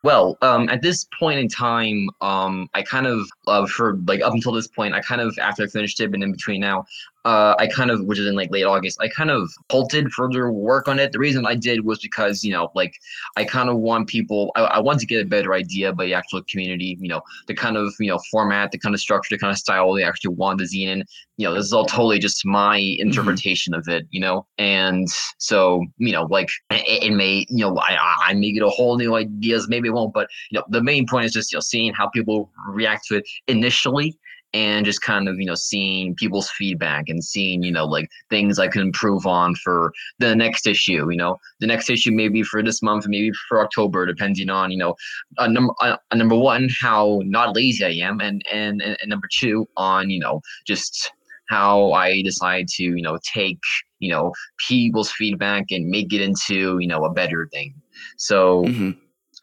Well, 0.05 0.39
um, 0.41 0.69
at 0.69 0.83
this 0.83 1.09
point 1.19 1.41
in 1.41 1.49
time, 1.49 2.09
um, 2.21 2.69
I 2.75 2.83
kind 2.83 3.09
of, 3.09 3.29
uh, 3.49 3.67
for 3.67 3.99
like 4.07 4.21
up 4.21 4.33
until 4.33 4.53
this 4.53 4.69
point, 4.69 4.95
I 4.95 5.01
kind 5.01 5.21
of, 5.21 5.37
after 5.41 5.65
I 5.65 5.67
finished 5.67 5.99
it, 5.99 6.13
but 6.13 6.23
in 6.23 6.31
between 6.31 6.61
now, 6.61 6.85
uh, 7.27 7.57
I 7.59 7.67
kind 7.67 7.91
of, 7.91 8.05
which 8.07 8.19
is 8.21 8.27
in 8.29 8.37
like 8.37 8.51
late 8.53 8.65
August, 8.65 8.99
I 9.03 9.09
kind 9.09 9.31
of 9.31 9.51
halted 9.71 10.11
further 10.13 10.53
work 10.53 10.89
on 10.89 11.01
it. 11.01 11.13
The 11.13 11.19
reason 11.19 11.45
I 11.45 11.57
did 11.57 11.85
was 11.85 11.99
because, 11.99 12.45
you 12.45 12.53
know, 12.53 12.71
like 12.75 12.95
I 13.37 13.45
kind 13.45 13.69
of 13.69 13.79
want 13.79 14.09
people, 14.09 14.53
I, 14.57 14.63
I 14.63 14.79
want 14.81 15.01
to 15.01 15.07
get 15.07 15.23
a 15.23 15.29
better 15.29 15.53
idea 15.53 15.93
by 15.93 16.07
the 16.07 16.15
actual 16.15 16.43
community, 16.51 16.97
you 17.01 17.09
know, 17.09 17.23
the 17.49 17.55
kind 17.55 17.77
of, 17.77 17.93
you 18.01 18.09
know, 18.11 18.21
format, 18.31 18.71
the 18.71 18.79
kind 18.79 18.95
of 18.95 19.01
structure, 19.01 19.35
the 19.35 19.41
kind 19.41 19.51
of 19.51 19.59
style 19.59 19.93
they 19.93 20.05
actually 20.05 20.35
want 20.35 20.59
the 20.59 20.65
zine 20.65 20.89
in. 20.89 21.05
You 21.37 21.49
know, 21.49 21.55
this 21.55 21.67
is 21.67 21.73
all 21.73 21.87
totally 21.87 22.19
just 22.21 22.47
my 22.47 22.79
interpretation 22.79 23.75
of 23.75 23.89
it, 23.89 24.07
you 24.11 24.21
know, 24.21 24.47
and 24.59 25.07
so, 25.39 25.85
you 25.99 26.13
know, 26.13 26.25
like 26.31 26.49
it, 26.71 27.05
it 27.05 27.13
may, 27.13 27.45
you 27.51 27.65
know, 27.67 27.77
I, 27.79 27.97
I- 27.97 28.13
I 28.29 28.35
may 28.35 28.53
get 28.53 28.63
a 28.63 28.69
whole 28.69 28.97
new 28.97 29.15
ideas, 29.15 29.69
maybe 29.69 29.89
it 29.89 29.93
won't, 29.93 30.13
but 30.15 30.29
you 30.51 30.59
know, 30.59 30.65
the 30.71 30.83
main 30.83 31.07
point 31.07 31.27
is 31.27 31.33
just 31.33 31.53
you 31.53 31.57
know 31.57 31.61
seeing 31.61 31.93
how 31.95 32.09
people 32.09 32.51
react 32.69 33.07
to 33.09 33.17
it 33.17 33.29
initially, 33.47 34.19
and 34.53 34.87
just 34.87 35.03
kind 35.03 35.29
of 35.29 35.39
you 35.39 35.47
know 35.47 35.55
seeing 35.55 36.15
people's 36.15 36.51
feedback 36.51 37.09
and 37.09 37.23
seeing 37.23 37.63
you 37.63 37.73
know 37.73 37.85
like 37.85 38.09
things 38.31 38.59
I 38.59 38.69
can 38.69 38.83
improve 38.83 39.27
on 39.27 39.55
for 39.57 39.93
the 40.19 40.35
next 40.35 40.67
issue. 40.67 41.11
You 41.11 41.17
know, 41.17 41.37
the 41.61 41.67
next 41.67 41.91
issue 41.91 42.13
maybe 42.13 42.43
for 42.43 42.63
this 42.63 42.83
month, 42.83 43.07
maybe 43.09 43.33
for 43.49 43.61
October, 43.61 44.07
depending 44.07 44.51
on 44.51 44.71
you 44.71 44.79
know, 44.79 44.95
uh, 45.39 45.49
number 45.49 45.75
number 46.15 46.37
one 46.37 46.69
how 46.81 47.21
not 47.25 47.55
lazy 47.55 47.85
I 47.85 48.07
am, 48.07 48.21
and 48.21 48.43
and 48.53 48.83
and, 48.83 48.97
number 49.07 49.29
two 49.33 49.67
on 49.77 50.11
you 50.11 50.21
know 50.21 50.41
just 50.67 51.13
how 51.49 51.93
I 51.93 52.23
decide 52.23 52.67
to 52.69 52.83
you 52.83 53.03
know 53.03 53.19
take 53.35 53.61
you 53.99 54.11
know 54.11 54.33
people's 54.69 55.11
feedback 55.13 55.67
and 55.71 55.87
make 55.89 56.13
it 56.13 56.21
into 56.21 56.79
you 56.79 56.87
know 56.87 57.05
a 57.05 57.13
better 57.13 57.49
thing. 57.53 57.75
So 58.17 58.65
Mhm. 58.65 58.97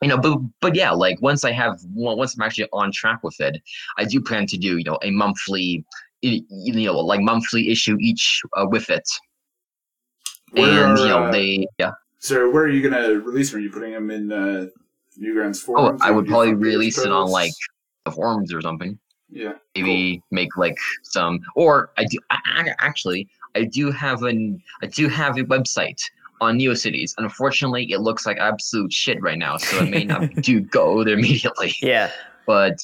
You 0.04 0.10
know, 0.10 0.18
but 0.18 0.38
but 0.62 0.76
yeah, 0.76 0.92
like 0.92 1.22
once 1.22 1.44
I 1.44 1.52
have 1.52 1.80
once 1.94 2.36
I'm 2.36 2.42
actually 2.42 2.68
on 2.74 2.92
track 2.92 3.24
with 3.24 3.40
it, 3.40 3.62
I 3.98 4.06
do 4.06 4.22
plan 4.22 4.46
to 4.48 4.58
do 4.58 4.78
you 4.78 4.84
know 4.84 5.00
a 5.02 5.12
monthly, 5.12 5.86
you 6.22 6.44
know, 6.52 7.00
like 7.00 7.22
monthly 7.22 7.70
issue 7.70 7.98
each 8.00 8.42
uh, 8.56 8.66
with 8.70 8.90
it, 8.90 9.10
Where 10.52 10.86
and 10.86 10.98
you 10.98 11.08
know 11.08 11.26
uh, 11.26 11.32
they 11.32 11.68
yeah. 11.80 11.92
So 12.20 12.50
where 12.50 12.64
are 12.64 12.70
you 12.70 12.88
gonna 12.88 13.20
release 13.20 13.52
them? 13.52 13.60
Are 13.60 13.64
you 13.64 13.72
putting 13.72 13.94
them 13.94 14.12
in 14.12 14.32
uh, 14.32 14.68
Newgrounds 15.22 15.64
Oh. 15.68 15.98
I 16.02 16.12
would 16.12 16.28
probably 16.28 16.54
release 16.54 16.98
it 16.98 17.12
on 17.12 17.30
like 17.30 17.54
the 18.06 18.12
forums 18.12 18.54
or 18.54 18.62
something. 18.62 18.98
yeah. 19.30 19.54
Maybe 19.76 20.22
make 20.32 20.56
like 20.58 20.78
some, 21.04 21.40
or 21.56 21.92
I 21.98 22.06
do 22.06 22.18
I, 22.30 22.40
I, 22.46 22.74
actually 22.80 23.28
I 23.56 23.64
do 23.64 23.92
have 23.92 24.24
an 24.24 24.62
I 24.82 24.88
do 24.88 25.08
have 25.08 25.38
a 25.38 25.44
website 25.44 26.02
on 26.44 26.58
NeoCities. 26.60 27.12
Unfortunately, 27.18 27.92
it 27.92 28.00
looks 28.00 28.26
like 28.26 28.38
absolute 28.38 28.92
shit 28.94 29.22
right 29.22 29.38
now, 29.38 29.58
so 29.58 29.80
I 29.80 29.90
may 29.90 30.04
not 30.04 30.32
do 30.42 30.60
go 30.62 31.04
there 31.04 31.16
immediately. 31.18 31.74
Yeah, 31.82 32.12
But 32.46 32.78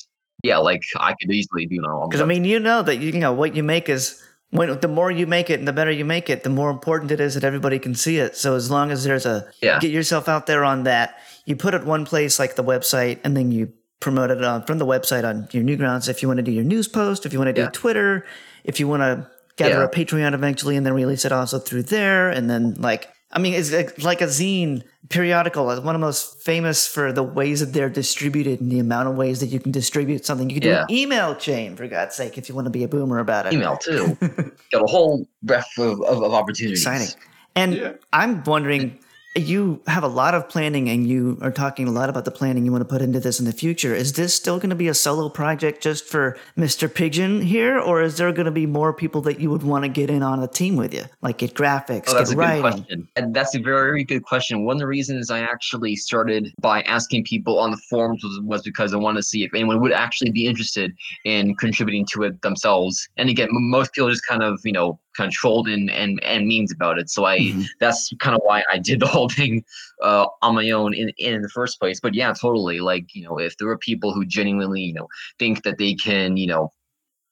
yeah, 0.44 0.58
like 0.58 0.82
I 0.98 1.14
could 1.20 1.32
easily 1.32 1.66
do 1.66 1.78
on. 1.84 2.10
because 2.10 2.22
I 2.22 2.26
mean, 2.26 2.46
you 2.46 2.60
know 2.60 2.82
that 2.82 2.98
you 2.98 3.12
know 3.14 3.34
what 3.34 3.56
you 3.56 3.64
make 3.64 3.90
is 3.90 4.22
when 4.52 4.80
the 4.80 4.88
more 4.88 5.12
you 5.12 5.28
make 5.28 5.50
it 5.50 5.60
and 5.60 5.68
the 5.68 5.74
better 5.74 5.92
you 5.92 6.06
make 6.06 6.30
it, 6.30 6.44
the 6.44 6.50
more 6.50 6.72
important 6.72 7.12
it 7.12 7.20
is 7.20 7.36
that 7.36 7.44
everybody 7.44 7.78
can 7.78 7.94
see 7.94 8.18
it. 8.18 8.36
So 8.36 8.56
as 8.56 8.72
long 8.72 8.90
as 8.92 9.04
there's 9.04 9.26
a 9.26 9.46
Yeah. 9.62 9.78
get 9.80 9.92
yourself 9.92 10.28
out 10.28 10.48
there 10.48 10.64
on 10.64 10.84
that, 10.84 11.20
you 11.46 11.56
put 11.56 11.74
it 11.74 11.84
one 11.86 12.04
place 12.06 12.40
like 12.40 12.56
the 12.56 12.64
website, 12.64 13.20
and 13.24 13.36
then 13.38 13.52
you 13.52 13.72
promote 14.00 14.32
it 14.32 14.42
on, 14.44 14.64
from 14.64 14.78
the 14.80 14.86
website 14.86 15.24
on 15.26 15.48
your 15.52 15.64
Newgrounds. 15.64 16.08
If 16.10 16.22
you 16.22 16.28
want 16.30 16.38
to 16.38 16.44
do 16.44 16.52
your 16.52 16.64
news 16.64 16.88
post, 16.88 17.26
if 17.26 17.34
you 17.34 17.40
want 17.40 17.50
to 17.50 17.54
do 17.54 17.62
Yeah. 17.64 17.70
Twitter, 17.74 18.26
if 18.64 18.80
you 18.80 18.88
want 18.88 19.02
to 19.02 19.28
gather 19.58 19.80
Yeah. 19.82 19.84
a 19.84 19.90
Patreon 19.90 20.34
eventually, 20.34 20.78
and 20.78 20.86
then 20.86 20.94
release 20.94 21.26
it 21.26 21.32
also 21.34 21.60
through 21.60 21.84
there, 21.84 22.30
and 22.30 22.50
then 22.50 22.76
like. 22.80 23.10
I 23.32 23.38
mean, 23.40 23.54
it's 23.54 23.72
like- 23.72 24.04
like 24.04 24.22
a 24.22 24.26
zine 24.26 24.84
periodical. 25.10 25.70
It's 25.72 25.82
one 25.82 25.94
of 25.96 26.02
the 26.02 26.06
most 26.08 26.42
famous 26.42 26.88
for 26.88 27.12
the 27.14 27.22
ways 27.24 27.60
that 27.60 27.74
they're 27.74 27.90
distributed 27.90 28.60
and 28.60 28.72
the 28.72 28.80
amount 28.80 29.08
of 29.10 29.16
ways 29.16 29.40
that 29.42 29.48
you 29.48 29.60
can 29.60 29.72
distribute 29.72 30.26
something. 30.26 30.50
You 30.50 30.56
can 30.56 30.64
do 30.64 30.70
Yeah. 30.70 30.84
an 30.84 30.92
email 30.92 31.36
chain, 31.36 31.76
for 31.76 31.88
God's 31.88 32.16
sake, 32.16 32.38
if 32.38 32.50
you 32.50 32.56
want 32.56 32.66
to 32.66 32.72
be 32.72 32.84
a 32.84 32.88
boomer 32.88 33.20
about 33.20 33.46
it. 33.46 33.54
email 33.54 33.78
too. 33.78 34.18
Got 34.72 34.82
a 34.84 34.88
whole 34.88 35.28
breadth 35.44 35.78
of, 35.78 36.02
of, 36.02 36.24
of 36.24 36.34
opportunities. 36.34 36.86
Exciting. 36.86 37.14
And 37.56 37.74
Yeah. 37.76 37.92
I'm 38.14 38.44
wondering, 38.46 38.98
you 39.40 39.82
have 39.88 40.04
a 40.04 40.08
lot 40.08 40.36
of 40.36 40.48
planning 40.50 40.90
and 40.90 41.08
you 41.08 41.38
are 41.42 41.52
talking 41.52 41.88
a 41.88 41.92
lot 41.92 42.10
about 42.10 42.26
the 42.26 42.32
planning 42.32 42.66
you 42.66 42.72
want 42.72 42.82
to 42.82 42.88
put 42.88 43.02
into 43.02 43.20
this 43.20 43.40
in 43.40 43.46
the 43.46 43.54
future. 43.54 43.96
Is 43.96 44.14
this 44.14 44.34
still 44.34 44.58
going 44.58 44.70
to 44.70 44.76
be 44.76 44.88
a 44.88 44.94
solo 44.94 45.30
project 45.30 45.82
just 45.82 46.06
for 46.06 46.38
Mr. 46.58 46.94
Pigeon 46.94 47.42
here? 47.42 47.80
Or 47.80 48.02
is 48.02 48.18
there 48.18 48.32
going 48.32 48.46
to 48.46 48.52
be 48.52 48.66
more 48.66 48.94
people 48.94 49.22
that 49.22 49.40
you 49.40 49.50
would 49.50 49.64
want 49.64 49.84
to 49.84 49.90
get 49.90 50.10
in 50.10 50.22
on 50.22 50.42
a 50.44 50.48
team 50.48 50.76
with 50.76 50.94
you? 50.94 51.04
Like 51.22 51.40
get 51.40 51.54
graphics, 51.54 52.06
Oh, 52.10 52.14
that's 52.14 52.32
a 52.32 52.36
get 52.36 52.56
good 52.56 52.62
question. 52.62 53.08
And 53.16 53.34
that's 53.34 53.56
a 53.56 53.60
very 53.60 54.04
good 54.04 54.24
question. 54.24 54.66
One 54.66 54.76
of 54.76 54.80
the 54.80 54.88
reasons 54.88 55.32
I 55.32 55.40
actually 55.40 55.96
started 55.96 56.54
by 56.60 56.82
asking 56.84 57.24
people 57.24 57.60
on 57.60 57.72
the 57.72 57.78
forums 57.90 58.24
was, 58.24 58.40
was 58.44 58.62
because 58.62 58.94
I 58.94 58.98
wanted 58.98 59.18
to 59.18 59.24
see 59.24 59.44
if 59.44 59.54
anyone 59.54 59.82
would 59.82 59.94
actually 59.94 60.32
be 60.32 60.46
interested 60.46 60.94
in 61.26 61.56
contributing 61.56 62.06
to 62.14 62.24
it 62.24 62.42
themselves. 62.42 63.08
And 63.18 63.30
again, 63.30 63.50
most 63.52 63.94
people 63.94 64.10
just 64.10 64.26
kind 64.26 64.44
of, 64.44 64.60
you 64.64 64.72
know, 64.72 65.00
controlled 65.16 65.68
and 65.68 65.90
and, 65.90 66.24
and 66.24 66.48
memes 66.48 66.72
about 66.74 67.00
it. 67.00 67.10
So 67.10 67.26
I 67.26 67.40
Mhm. 67.40 67.66
that's 67.80 68.12
kind 68.20 68.36
of 68.36 68.42
why 68.44 68.64
I 68.72 68.78
did 68.78 69.00
the 69.00 69.08
whole 69.08 69.30
thing 69.30 69.64
uh, 70.04 70.26
on 70.42 70.56
my 70.56 70.70
own 70.72 70.94
in, 70.94 71.12
in 71.18 71.42
the 71.42 71.50
first 71.50 71.80
place. 71.80 72.00
But 72.00 72.14
yeah, 72.14 72.34
totally. 72.34 72.80
Like, 72.80 73.14
you 73.14 73.24
know, 73.24 73.40
if 73.40 73.58
there 73.58 73.70
are 73.70 73.78
people 73.78 74.14
who 74.14 74.26
genuinely, 74.26 74.82
you 74.82 74.94
know, 74.94 75.08
think 75.38 75.64
that 75.64 75.78
they 75.78 75.94
can, 75.96 76.38
you 76.38 76.48
know, 76.48 76.72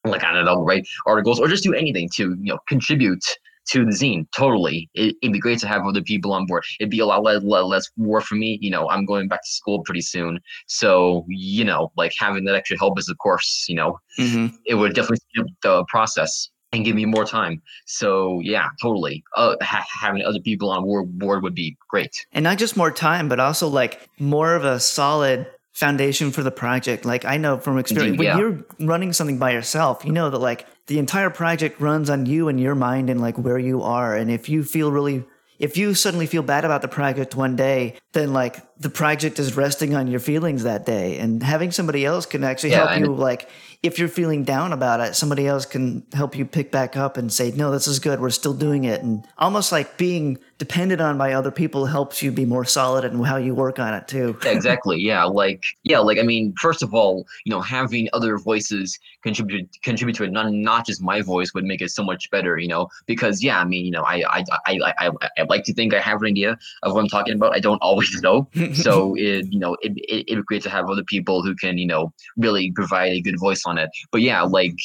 like 0.05 0.23
I 0.23 0.33
don't 0.33 0.45
know, 0.45 0.63
write 0.63 0.87
articles 1.05 1.39
or 1.39 1.47
just 1.47 1.63
do 1.63 1.73
anything 1.73 2.09
to, 2.15 2.35
you 2.41 2.53
know, 2.53 2.59
contribute 2.67 3.23
to 3.69 3.83
the 3.83 3.91
zine. 3.91 4.25
Totally. 4.33 4.89
It, 4.93 5.15
it'd 5.21 5.33
be 5.33 5.39
great 5.39 5.59
to 5.59 5.67
have 5.67 5.83
other 5.85 6.01
people 6.01 6.31
on 6.31 6.45
board. 6.45 6.63
It'd 6.79 6.89
be 6.89 6.99
a 6.99 7.05
lot 7.05 7.23
less, 7.23 7.43
less 7.43 7.89
war 7.97 8.21
for 8.21 8.35
me. 8.35 8.57
You 8.61 8.71
know, 8.71 8.89
I'm 8.89 9.05
going 9.05 9.27
back 9.27 9.41
to 9.43 9.49
school 9.51 9.83
pretty 9.83 10.01
soon. 10.01 10.39
So, 10.67 11.25
you 11.27 11.65
know, 11.65 11.91
like 11.97 12.13
having 12.17 12.45
that 12.45 12.55
extra 12.55 12.77
help 12.77 12.97
is, 12.97 13.09
of 13.09 13.17
course, 13.17 13.65
you 13.67 13.75
know, 13.75 13.99
Mhm. 14.17 14.53
it 14.65 14.75
would 14.75 14.93
definitely 14.95 15.17
speed 15.17 15.41
up 15.41 15.47
the 15.63 15.85
process 15.89 16.49
and 16.73 16.83
give 16.83 16.95
me 16.95 17.05
more 17.05 17.25
time. 17.25 17.61
So, 17.85 18.39
yeah, 18.41 18.67
totally. 18.81 19.23
Uh, 19.35 19.55
ha- 19.61 19.85
having 20.01 20.23
other 20.23 20.39
people 20.39 20.69
on 20.69 20.83
board, 20.83 21.17
board 21.17 21.43
would 21.43 21.55
be 21.55 21.77
great. 21.89 22.25
And 22.33 22.43
not 22.43 22.57
just 22.57 22.75
more 22.75 22.91
time, 22.91 23.29
but 23.29 23.39
also 23.39 23.67
like 23.67 24.07
more 24.19 24.55
of 24.55 24.65
a 24.65 24.79
solid 24.79 25.47
foundation 25.73 26.31
for 26.31 26.41
the 26.41 26.51
project. 26.51 27.05
Like 27.05 27.23
I 27.23 27.37
know 27.37 27.59
from 27.59 27.77
experience, 27.77 28.19
Indeed, 28.19 28.27
when 28.27 28.37
you're 28.39 28.65
running 28.79 29.13
something 29.13 29.37
by 29.37 29.51
yourself, 29.51 30.03
you 30.03 30.11
know 30.11 30.29
that 30.29 30.39
like 30.39 30.65
the 30.87 30.97
entire 30.97 31.29
project 31.29 31.79
runs 31.79 32.09
on 32.09 32.25
you 32.25 32.47
and 32.47 32.59
your 32.59 32.73
mind 32.75 33.09
and 33.09 33.21
like 33.21 33.37
where 33.37 33.59
you 33.59 33.83
are. 33.83 34.15
And 34.15 34.31
if 34.31 34.49
you 34.49 34.63
feel 34.63 34.91
really, 34.91 35.23
if 35.59 35.77
you 35.77 35.93
suddenly 35.93 36.25
feel 36.25 36.41
bad 36.41 36.65
about 36.65 36.81
the 36.81 36.87
project 36.87 37.35
one 37.35 37.55
day, 37.55 37.95
then 38.13 38.33
like 38.33 38.57
the 38.79 38.89
project 38.89 39.37
is 39.37 39.55
resting 39.55 39.93
on 39.93 40.07
your 40.07 40.19
feelings 40.19 40.63
that 40.63 40.85
day. 40.85 41.19
And 41.19 41.43
having 41.43 41.71
somebody 41.71 42.05
else 42.05 42.25
can 42.25 42.43
actually 42.43 42.71
Yeah, 42.71 42.87
help 42.87 42.99
you 42.99 43.13
like 43.13 43.47
if 43.83 43.99
you're 43.99 44.07
feeling 44.07 44.43
down 44.43 44.73
about 44.73 44.99
it, 44.99 45.15
somebody 45.15 45.47
else 45.47 45.65
can 45.65 46.05
help 46.13 46.35
you 46.35 46.45
pick 46.45 46.71
back 46.71 46.97
up 46.97 47.17
and 47.17 47.31
say, 47.31 47.51
no, 47.51 47.71
this 47.71 47.87
is 47.87 47.99
good. 47.99 48.19
We're 48.19 48.29
still 48.31 48.53
doing 48.53 48.85
it. 48.85 49.01
And 49.01 49.27
almost 49.37 49.71
like 49.71 49.97
being 49.97 50.39
depended 50.57 50.99
on 50.99 51.17
by 51.17 51.33
other 51.33 51.51
people 51.51 51.85
helps 51.85 52.21
you 52.21 52.31
be 52.31 52.45
more 52.45 52.65
solid 52.65 53.05
in 53.05 53.23
how 53.23 53.37
you 53.37 53.53
work 53.53 53.79
on 53.79 53.93
it 53.93 54.07
too. 54.07 54.37
Exactly. 54.45 54.99
Yeah, 54.99 55.23
like 55.23 55.63
yeah, 55.83 55.99
like 55.99 56.17
I 56.17 56.23
mean, 56.23 56.53
first 56.59 56.81
of 56.81 56.93
all, 56.93 57.25
you 57.45 57.51
know, 57.51 57.61
having 57.61 58.09
other 58.13 58.37
voices 58.37 58.97
contribute 59.23 59.69
contribute 59.83 60.15
to 60.15 60.23
it, 60.23 60.31
not 60.31 60.51
not 60.51 60.85
just 60.85 61.01
my 61.01 61.21
voice, 61.21 61.53
would 61.53 61.65
make 61.65 61.81
it 61.81 61.91
so 61.91 62.03
much 62.03 62.29
better. 62.31 62.57
You 62.57 62.67
know, 62.67 62.87
because 63.05 63.43
yeah, 63.43 63.59
I 63.59 63.65
mean, 63.65 63.85
you 63.85 63.91
know, 63.91 64.03
I 64.03 64.23
I 64.29 64.43
I 64.65 64.93
I, 64.97 65.11
I, 65.37 65.43
like 65.43 65.63
to 65.65 65.73
think 65.73 65.93
I 65.93 65.99
have 65.99 66.21
an 66.21 66.27
idea 66.27 66.57
of 66.83 66.93
what 66.93 67.01
I'm 67.01 67.09
talking 67.09 67.35
about. 67.35 67.55
I 67.55 67.59
don't 67.59 67.81
always 67.81 68.21
know, 68.21 68.49
so 68.73 69.15
it 69.17 69.51
you 69.51 69.59
know 69.59 69.77
it, 69.81 69.93
it 69.95 70.25
it'd 70.27 70.43
be 70.43 70.43
great 70.43 70.63
to 70.63 70.69
have 70.69 70.89
other 70.89 71.03
people 71.03 71.43
who 71.43 71.55
can 71.55 71.77
you 71.77 71.87
know 71.87 72.13
really 72.35 72.71
provide 72.71 73.13
a 73.13 73.21
good 73.21 73.39
voice 73.39 73.63
on 73.65 73.77
it. 73.77 73.89
But 74.11 74.21
yeah, 74.21 74.41
like 74.41 74.75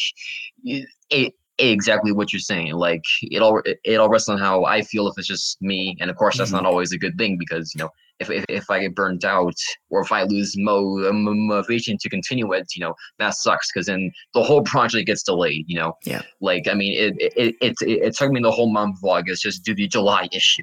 it. 0.65 0.89
it 1.11 1.35
exactly 1.71 2.13
what 2.13 2.33
you're 2.33 2.41
saying 2.41 2.73
like 2.73 3.05
it 3.23 3.41
all 3.41 3.61
it 3.85 3.97
all 3.97 4.09
rests 4.09 4.29
on 4.29 4.39
how 4.39 4.65
i 4.65 4.83
feel 4.83 5.07
if 5.09 5.15
it's 5.17 5.29
just 5.29 5.61
me 5.63 5.97
and 6.01 6.11
of 6.11 6.17
course 6.17 6.37
that's 6.39 6.51
not 6.51 6.59
mm-hmm. 6.59 6.67
always 6.67 6.93
a 6.93 6.99
good 6.99 7.17
thing 7.17 7.37
because 7.39 7.73
you 7.75 7.79
know 7.79 7.91
if, 8.23 8.31
if, 8.31 8.45
if 8.49 8.71
I 8.71 8.81
get 8.81 8.95
burnt 8.95 9.25
out 9.25 9.55
or 9.91 10.01
if 10.01 10.13
I 10.13 10.23
lose 10.23 10.55
mo- 10.57 11.13
motivation 11.13 11.99
to 11.99 12.09
continue 12.09 12.53
it, 12.53 12.69
you 12.75 12.81
know, 12.81 12.95
that 13.19 13.35
sucks 13.35 13.71
because 13.73 13.87
then 13.87 14.11
the 14.35 14.43
whole 14.43 14.63
project 14.63 15.07
gets 15.07 15.23
delayed, 15.23 15.65
you 15.69 15.79
know? 15.79 15.95
Yeah. 16.05 16.23
Like, 16.41 16.69
I 16.69 16.75
mean, 16.75 16.95
it, 16.95 17.15
it, 17.19 17.57
it, 17.61 17.75
it, 17.81 17.99
it 18.03 18.17
took 18.17 18.31
me 18.31 18.41
the 18.41 18.51
whole 18.51 18.71
month 18.71 18.99
of 19.03 19.05
August 19.09 19.43
just 19.43 19.65
due 19.65 19.73
to 19.73 19.77
do 19.77 19.83
the 19.85 19.89
July 19.89 20.29
issue. 20.33 20.63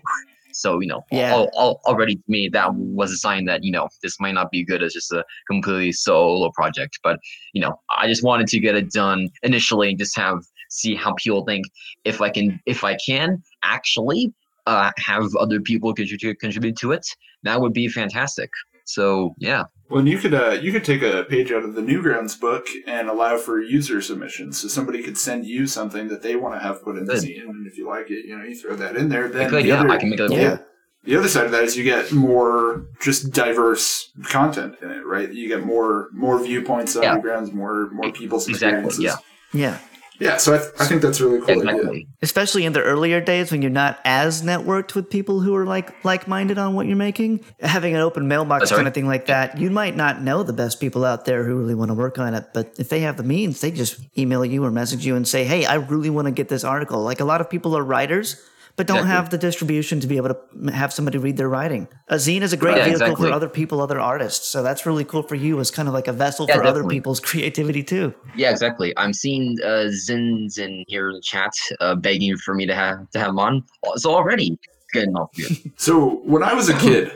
So, 0.53 0.79
you 0.79 0.87
know, 0.87 1.05
Yeah. 1.11 1.31
al- 1.33 1.51
al- 1.57 1.81
already 1.85 2.15
to 2.15 2.23
me, 2.27 2.49
that 2.49 2.73
was 2.73 3.11
a 3.11 3.17
sign 3.17 3.45
that, 3.45 3.63
you 3.63 3.71
know, 3.71 3.87
this 4.01 4.19
might 4.19 4.33
not 4.33 4.51
be 4.51 4.63
good 4.63 4.81
as 4.81 4.93
just 4.93 5.11
a 5.11 5.23
completely 5.49 5.91
solo 5.91 6.51
project. 6.51 6.99
But, 7.03 7.19
you 7.53 7.61
know, 7.61 7.79
I 7.95 8.07
just 8.07 8.23
wanted 8.23 8.47
to 8.47 8.59
get 8.59 8.75
it 8.75 8.91
done 8.91 9.29
initially 9.43 9.89
and 9.89 9.99
just 9.99 10.17
have, 10.17 10.39
see 10.69 10.95
how 10.95 11.13
people 11.13 11.43
think 11.45 11.65
if 12.05 12.21
I 12.21 12.29
can, 12.29 12.59
if 12.65 12.83
I 12.83 12.95
can 13.05 13.43
actually 13.63 14.33
uh, 14.65 14.91
have 14.97 15.35
other 15.35 15.59
people 15.59 15.93
contribute, 15.93 16.39
contribute 16.39 16.77
to 16.77 16.91
it, 16.93 17.05
that 17.43 17.59
would 17.61 17.73
be 17.73 17.87
fantastic. 17.87 18.49
So, 18.85 19.35
yeah. 19.37 19.65
Well, 19.89 19.99
and 19.99 20.07
you 20.09 20.17
could 20.19 20.33
uh, 20.35 20.51
you 20.61 20.71
could 20.71 20.83
take 20.83 21.01
a 21.01 21.23
page 21.23 21.51
out 21.51 21.63
of 21.63 21.73
the 21.73 21.81
Newgrounds 21.81 22.39
book 22.39 22.67
and 22.85 23.09
allow 23.09 23.37
for 23.37 23.59
user 23.61 24.01
submissions. 24.01 24.59
So 24.59 24.67
somebody 24.67 25.01
could 25.01 25.17
send 25.17 25.45
you 25.45 25.65
something 25.67 26.07
that 26.09 26.21
they 26.21 26.35
want 26.35 26.53
to 26.55 26.59
have 26.59 26.83
put 26.83 26.95
in 26.97 27.05
the 27.05 27.13
Good. 27.13 27.23
zine, 27.23 27.41
and 27.49 27.65
if 27.67 27.75
you 27.77 27.87
like 27.87 28.09
it, 28.11 28.25
you 28.25 28.37
know, 28.37 28.43
you 28.43 28.55
throw 28.55 28.75
that 28.75 28.95
in 28.95 29.09
there. 29.09 29.25
I 29.25 29.29
Then 29.29 29.49
could, 29.49 29.63
the 29.63 29.67
yeah, 29.69 29.79
other, 29.79 29.89
I 29.89 29.97
can 29.97 30.09
make 30.11 30.19
a 30.19 30.27
Yeah. 30.31 30.57
the 31.05 31.15
other 31.15 31.27
side 31.27 31.45
of 31.45 31.51
that 31.51 31.63
is 31.63 31.75
you 31.75 31.83
get 31.83 32.11
more 32.11 32.85
just 33.01 33.31
diverse 33.31 34.11
content 34.25 34.75
in 34.83 34.91
it, 34.91 35.03
right? 35.05 35.31
You 35.33 35.47
get 35.47 35.65
more 35.65 36.09
more 36.13 36.39
viewpoints 36.43 36.95
on 36.95 37.01
Yeah. 37.03 37.17
Newgrounds, 37.17 37.51
more 37.51 37.89
more 37.91 38.11
people's 38.11 38.47
Exactly, 38.47 38.85
experiences. 38.85 39.21
yeah. 39.53 39.59
Yeah. 39.71 39.77
Yeah. 40.19 40.37
So 40.37 40.53
I, 40.53 40.57
th- 40.57 40.71
I 40.79 40.85
think 40.85 41.01
that's 41.01 41.19
a 41.19 41.27
really 41.27 41.41
cool. 41.41 41.69
idea. 41.69 42.03
Especially 42.21 42.65
in 42.65 42.73
the 42.73 42.81
earlier 42.81 43.21
days 43.21 43.51
when 43.51 43.61
you're 43.61 43.71
not 43.71 43.99
as 44.05 44.41
networked 44.41 44.95
with 44.95 45.09
people 45.09 45.39
who 45.39 45.55
are 45.55 45.65
like 45.65 46.03
like-minded 46.03 46.57
on 46.57 46.73
what 46.75 46.85
you're 46.85 46.95
making 46.95 47.43
having 47.61 47.95
an 47.95 48.01
open 48.01 48.27
mailbox 48.27 48.61
That's 48.61 48.71
right. 48.71 48.77
kind 48.77 48.87
of 48.87 48.93
thing 48.93 49.07
like 49.07 49.27
that 49.27 49.57
you 49.57 49.69
might 49.69 49.95
not 49.95 50.21
know 50.21 50.43
the 50.43 50.53
best 50.53 50.79
people 50.79 51.05
out 51.05 51.25
there 51.25 51.43
who 51.43 51.57
really 51.57 51.75
want 51.75 51.89
to 51.89 51.95
work 51.95 52.19
on 52.19 52.33
it 52.33 52.47
but 52.53 52.73
if 52.77 52.89
they 52.89 53.01
have 53.01 53.17
the 53.17 53.23
means 53.23 53.61
they 53.61 53.71
just 53.71 53.99
email 54.17 54.43
you 54.45 54.63
or 54.63 54.71
message 54.71 55.05
you 55.05 55.15
and 55.15 55.27
say 55.27 55.43
hey 55.43 55.65
i 55.65 55.75
really 55.75 56.09
want 56.09 56.25
to 56.25 56.31
get 56.31 56.49
this 56.49 56.63
article 56.63 57.01
like 57.01 57.19
a 57.19 57.25
lot 57.25 57.41
of 57.41 57.49
people 57.49 57.75
are 57.77 57.83
writers 57.83 58.41
but 58.79 58.87
don't 58.87 58.99
Exactly. 58.99 59.15
have 59.17 59.29
the 59.29 59.37
distribution 59.37 59.99
to 59.99 60.07
be 60.07 60.15
able 60.15 60.29
to 60.33 60.71
have 60.71 60.93
somebody 60.93 61.17
read 61.17 61.35
their 61.35 61.49
writing 61.49 61.87
a 62.07 62.15
zine 62.15 62.41
is 62.47 62.53
a 62.53 62.57
great 62.57 62.77
Yeah, 62.77 62.85
vehicle 62.85 63.01
exactly. 63.01 63.27
for 63.29 63.33
other 63.35 63.49
people 63.49 63.81
other 63.81 63.99
artists 63.99 64.47
so 64.47 64.63
that's 64.63 64.85
really 64.85 65.03
cool 65.03 65.21
for 65.31 65.35
you 65.35 65.59
as 65.59 65.69
kind 65.69 65.87
of 65.89 65.93
like 65.93 66.07
a 66.07 66.13
vessel 66.13 66.47
Yeah, 66.47 66.55
for 66.55 66.63
other 66.63 66.85
people's 66.87 67.19
creativity 67.19 67.83
too 67.83 68.13
Yeah, 68.37 68.51
exactly. 68.51 68.93
I'm 68.97 69.11
seeing 69.13 69.57
uh, 69.63 69.91
Zins 70.03 70.57
in 70.57 70.85
here 70.87 71.09
in 71.09 71.15
the 71.15 71.21
chat 71.21 71.51
uh, 71.81 71.95
begging 71.95 72.37
for 72.37 72.53
me 72.55 72.65
to 72.67 72.75
have 72.75 73.09
to 73.11 73.19
have 73.19 73.29
him 73.29 73.39
on. 73.39 73.63
So 73.95 74.07
already 74.15 74.57
getting 74.93 75.15
off 75.15 75.29
good. 75.35 75.57
So 75.77 76.21
when 76.33 76.41
I 76.43 76.53
was 76.53 76.69
a 76.69 76.77
kid, 76.77 77.11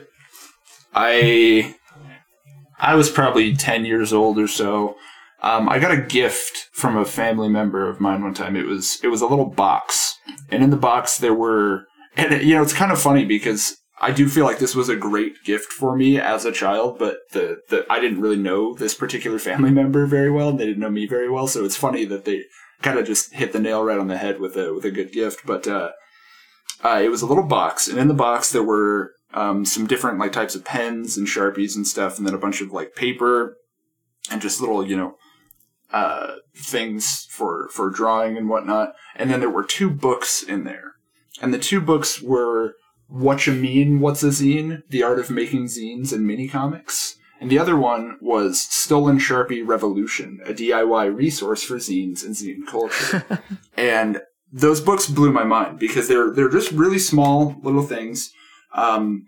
I 0.93 1.75
I 2.79 2.95
was 2.95 3.09
probably 3.09 3.55
ten 3.55 3.85
years 3.85 4.11
old 4.13 4.37
or 4.39 4.47
so. 4.47 4.95
Um, 5.41 5.67
I 5.69 5.79
got 5.79 5.91
a 5.91 6.01
gift 6.01 6.69
from 6.71 6.97
a 6.97 7.05
family 7.05 7.49
member 7.49 7.89
of 7.89 7.99
mine 7.99 8.23
one 8.23 8.33
time. 8.33 8.55
It 8.55 8.65
was 8.65 8.99
it 9.03 9.07
was 9.07 9.21
a 9.21 9.27
little 9.27 9.45
box, 9.45 10.12
and 10.49 10.63
in 10.63 10.69
the 10.69 10.77
box 10.77 11.17
there 11.17 11.33
were, 11.33 11.85
and 12.15 12.33
it, 12.33 12.43
you 12.43 12.55
know 12.55 12.61
it's 12.61 12.73
kind 12.73 12.91
of 12.91 13.01
funny 13.01 13.25
because 13.25 13.77
I 13.99 14.11
do 14.11 14.27
feel 14.27 14.45
like 14.45 14.59
this 14.59 14.75
was 14.75 14.89
a 14.89 14.95
great 14.95 15.43
gift 15.45 15.71
for 15.71 15.95
me 15.95 16.19
as 16.19 16.45
a 16.45 16.51
child, 16.51 16.99
but 16.99 17.19
the 17.31 17.61
the 17.69 17.85
I 17.89 17.99
didn't 17.99 18.21
really 18.21 18.37
know 18.37 18.73
this 18.73 18.93
particular 18.93 19.39
family 19.39 19.71
member 19.81 20.05
very 20.05 20.29
well, 20.29 20.49
and 20.49 20.59
they 20.59 20.65
didn't 20.65 20.81
know 20.81 20.89
me 20.89 21.05
very 21.05 21.29
well. 21.29 21.47
So 21.47 21.63
it's 21.63 21.77
funny 21.77 22.05
that 22.05 22.25
they 22.25 22.43
kind 22.81 22.99
of 22.99 23.05
just 23.05 23.33
hit 23.33 23.53
the 23.53 23.59
nail 23.59 23.83
right 23.83 23.99
on 23.99 24.07
the 24.07 24.17
head 24.17 24.39
with 24.39 24.57
a 24.57 24.73
with 24.73 24.85
a 24.85 24.91
good 24.91 25.11
gift. 25.11 25.45
But 25.45 25.67
uh, 25.67 25.91
uh, 26.83 27.01
it 27.01 27.09
was 27.09 27.21
a 27.21 27.25
little 27.25 27.45
box, 27.45 27.87
and 27.87 27.97
in 27.97 28.07
the 28.07 28.13
box 28.13 28.51
there 28.51 28.63
were 28.63 29.13
um, 29.33 29.63
some 29.63 29.87
different 29.87 30.19
like 30.19 30.33
types 30.33 30.55
of 30.55 30.65
pens 30.65 31.17
and 31.17 31.27
sharpies 31.27 31.75
and 31.75 31.87
stuff, 31.87 32.17
and 32.17 32.27
then 32.27 32.33
a 32.33 32.39
bunch 32.39 32.61
of 32.61 32.71
like 32.71 32.95
paper 32.95 33.55
and 34.29 34.41
just 34.41 34.59
little 34.59 34.85
you 34.85 34.97
know 34.97 35.15
uh, 35.93 36.35
things 36.55 37.27
for 37.29 37.69
for 37.69 37.89
drawing 37.89 38.35
and 38.35 38.49
whatnot. 38.49 38.93
And 39.15 39.29
then 39.29 39.39
there 39.39 39.49
were 39.49 39.63
two 39.63 39.89
books 39.89 40.43
in 40.43 40.63
there, 40.63 40.93
and 41.41 41.53
the 41.53 41.59
two 41.59 41.79
books 41.79 42.21
were 42.21 42.75
"What 43.07 43.47
You 43.47 43.53
Mean, 43.53 43.99
What's 43.99 44.23
a 44.23 44.27
Zine: 44.27 44.81
The 44.89 45.03
Art 45.03 45.19
of 45.19 45.29
Making 45.29 45.65
Zines 45.65 46.11
and 46.11 46.27
Mini 46.27 46.47
Comics." 46.47 47.17
And 47.39 47.51
the 47.51 47.59
other 47.59 47.75
one 47.75 48.17
was 48.21 48.61
Stolen 48.61 49.19
Sharpie 49.19 49.67
Revolution, 49.67 50.39
a 50.45 50.53
DIY 50.53 51.13
resource 51.13 51.61
for 51.61 51.75
zines 51.75 52.23
and 52.23 52.33
zine 52.33 52.65
culture. 52.65 53.25
and 53.77 54.21
those 54.49 54.79
books 54.79 55.07
blew 55.07 55.31
my 55.31 55.43
mind 55.43 55.77
because 55.77 56.07
they're 56.07 56.31
they're 56.31 56.47
just 56.47 56.71
really 56.71 56.99
small 56.99 57.55
little 57.61 57.83
things, 57.83 58.31
um, 58.73 59.25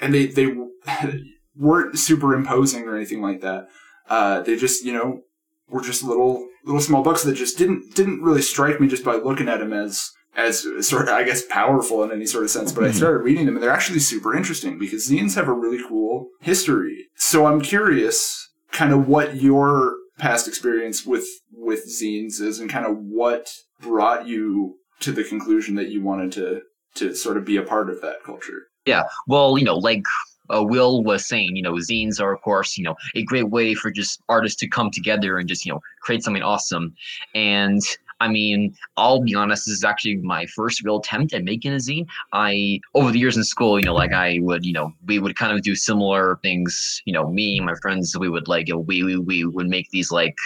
and 0.00 0.12
they 0.12 0.26
they 0.26 0.54
weren't 1.56 1.98
superimposing 1.98 2.84
or 2.84 2.96
anything 2.96 3.22
like 3.22 3.40
that. 3.40 3.68
Uh, 4.10 4.42
they 4.42 4.56
just 4.56 4.84
you 4.84 4.92
know 4.92 5.22
were 5.68 5.80
just 5.80 6.02
little 6.02 6.46
little 6.64 6.80
small 6.80 7.02
books 7.02 7.22
that 7.24 7.34
just 7.34 7.58
didn't 7.58 7.94
didn't 7.94 8.22
really 8.22 8.42
strike 8.42 8.80
me 8.80 8.88
just 8.88 9.04
by 9.04 9.14
looking 9.14 9.48
at 9.48 9.60
them 9.60 9.72
as 9.72 10.10
as 10.36 10.66
sort 10.86 11.08
of 11.08 11.14
I 11.14 11.22
guess 11.24 11.44
powerful 11.46 12.02
in 12.02 12.10
any 12.10 12.26
sort 12.26 12.44
of 12.44 12.50
sense. 12.50 12.72
But 12.72 12.84
I 12.84 12.88
hmm. 12.88 12.96
started 12.96 13.18
reading 13.18 13.46
them 13.46 13.56
and 13.56 13.62
they're 13.62 13.70
actually 13.70 14.00
super 14.00 14.36
interesting 14.36 14.78
because 14.78 15.08
zines 15.08 15.34
have 15.34 15.48
a 15.48 15.52
really 15.52 15.82
cool 15.86 16.28
history. 16.40 17.06
So 17.16 17.46
I'm 17.46 17.60
curious, 17.60 18.48
kind 18.72 18.92
of 18.92 19.08
what 19.08 19.36
your 19.36 19.94
past 20.18 20.48
experience 20.48 21.04
with 21.04 21.26
with 21.52 21.86
zines 21.86 22.40
is 22.40 22.60
and 22.60 22.70
kind 22.70 22.86
of 22.86 22.96
what 22.98 23.50
brought 23.80 24.26
you 24.26 24.76
to 25.00 25.12
the 25.12 25.24
conclusion 25.24 25.74
that 25.76 25.88
you 25.88 26.02
wanted 26.02 26.32
to 26.32 26.62
to 26.96 27.14
sort 27.14 27.36
of 27.36 27.44
be 27.44 27.56
a 27.56 27.62
part 27.62 27.90
of 27.90 28.00
that 28.00 28.22
culture. 28.24 28.68
Yeah, 28.86 29.04
well, 29.26 29.58
you 29.58 29.64
know, 29.64 29.76
like 29.76 30.04
uh, 30.50 30.62
Will 30.62 31.02
was 31.02 31.26
saying, 31.26 31.56
you 31.56 31.62
know, 31.62 31.74
zines 31.74 32.20
are 32.20 32.32
of 32.32 32.40
course, 32.42 32.76
you 32.76 32.84
know, 32.84 32.94
a 33.14 33.22
great 33.22 33.50
way 33.50 33.74
for 33.74 33.90
just 33.90 34.20
artists 34.28 34.58
to 34.60 34.68
come 34.68 34.90
together 34.90 35.38
and 35.38 35.48
just 35.48 35.64
you 35.64 35.72
know 35.72 35.80
create 36.00 36.22
something 36.22 36.42
awesome. 36.42 36.94
And 37.34 37.80
I 38.24 38.28
mean, 38.28 38.74
I'll 38.96 39.20
be 39.20 39.34
honest, 39.34 39.66
this 39.66 39.74
is 39.78 39.84
actually 39.84 40.16
my 40.16 40.46
first 40.46 40.82
real 40.84 40.98
attempt 40.98 41.34
at 41.34 41.44
making 41.44 41.72
a 41.72 41.76
zine. 41.76 42.06
I 42.32 42.80
over 42.94 43.10
the 43.12 43.18
years 43.18 43.36
in 43.36 43.44
school, 43.44 43.78
you 43.78 43.84
know, 43.84 43.94
like 43.94 44.12
I 44.12 44.38
would, 44.40 44.64
you 44.64 44.72
know, 44.72 44.92
we 45.06 45.18
would 45.18 45.36
kind 45.36 45.52
of 45.54 45.62
do 45.62 45.74
similar 45.74 46.38
things. 46.42 47.02
You 47.04 47.12
know, 47.12 47.28
me 47.30 47.58
and 47.58 47.66
my 47.66 47.74
friends, 47.82 48.16
we 48.18 48.30
would 48.30 48.48
like, 48.48 48.68
you 48.68 48.74
know, 48.74 48.80
we 48.80 49.02
we, 49.02 49.16
we 49.18 49.44
would 49.44 49.68
make 49.68 49.90
these 49.90 50.10
like 50.10 50.36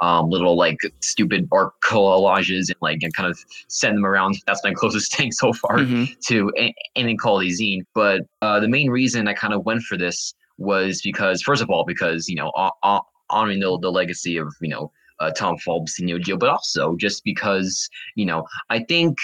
um, 0.00 0.28
little 0.28 0.56
like 0.56 0.78
stupid 1.00 1.48
art 1.52 1.72
collages 1.82 2.68
and 2.68 2.76
like 2.82 3.02
and 3.02 3.14
kind 3.14 3.30
of 3.30 3.38
send 3.68 3.96
them 3.96 4.04
around. 4.04 4.36
That's 4.46 4.62
my 4.62 4.74
closest 4.80 5.16
thing 5.16 5.32
so 5.32 5.52
far 5.54 5.78
Mhm. 5.78 6.04
to 6.28 6.52
anything 6.96 7.16
called 7.16 7.42
a 7.44 7.46
zine. 7.46 7.82
But 7.94 8.22
uh, 8.42 8.60
the 8.60 8.68
main 8.68 8.90
reason 8.90 9.26
I 9.26 9.34
kind 9.34 9.54
of 9.54 9.64
went 9.64 9.82
for 9.84 9.96
this 9.96 10.34
was 10.58 11.00
because, 11.02 11.40
first 11.42 11.62
of 11.62 11.70
all, 11.70 11.84
because 11.84 12.28
you 12.28 12.36
know, 12.36 12.52
hon- 12.54 12.76
hon- 12.82 13.06
honoring 13.30 13.60
the, 13.60 13.78
the 13.80 13.90
legacy 13.90 14.36
of 14.36 14.48
you 14.60 14.68
know 14.68 14.92
uh, 15.22 15.30
Tom 15.30 15.56
and 15.66 15.88
Neo 16.06 16.18
Geo, 16.18 16.36
but 16.36 16.48
also 16.48 16.96
just 16.96 17.22
because 17.24 17.88
you 18.16 18.26
know 18.26 18.40
I 18.70 18.78
think 18.92 19.16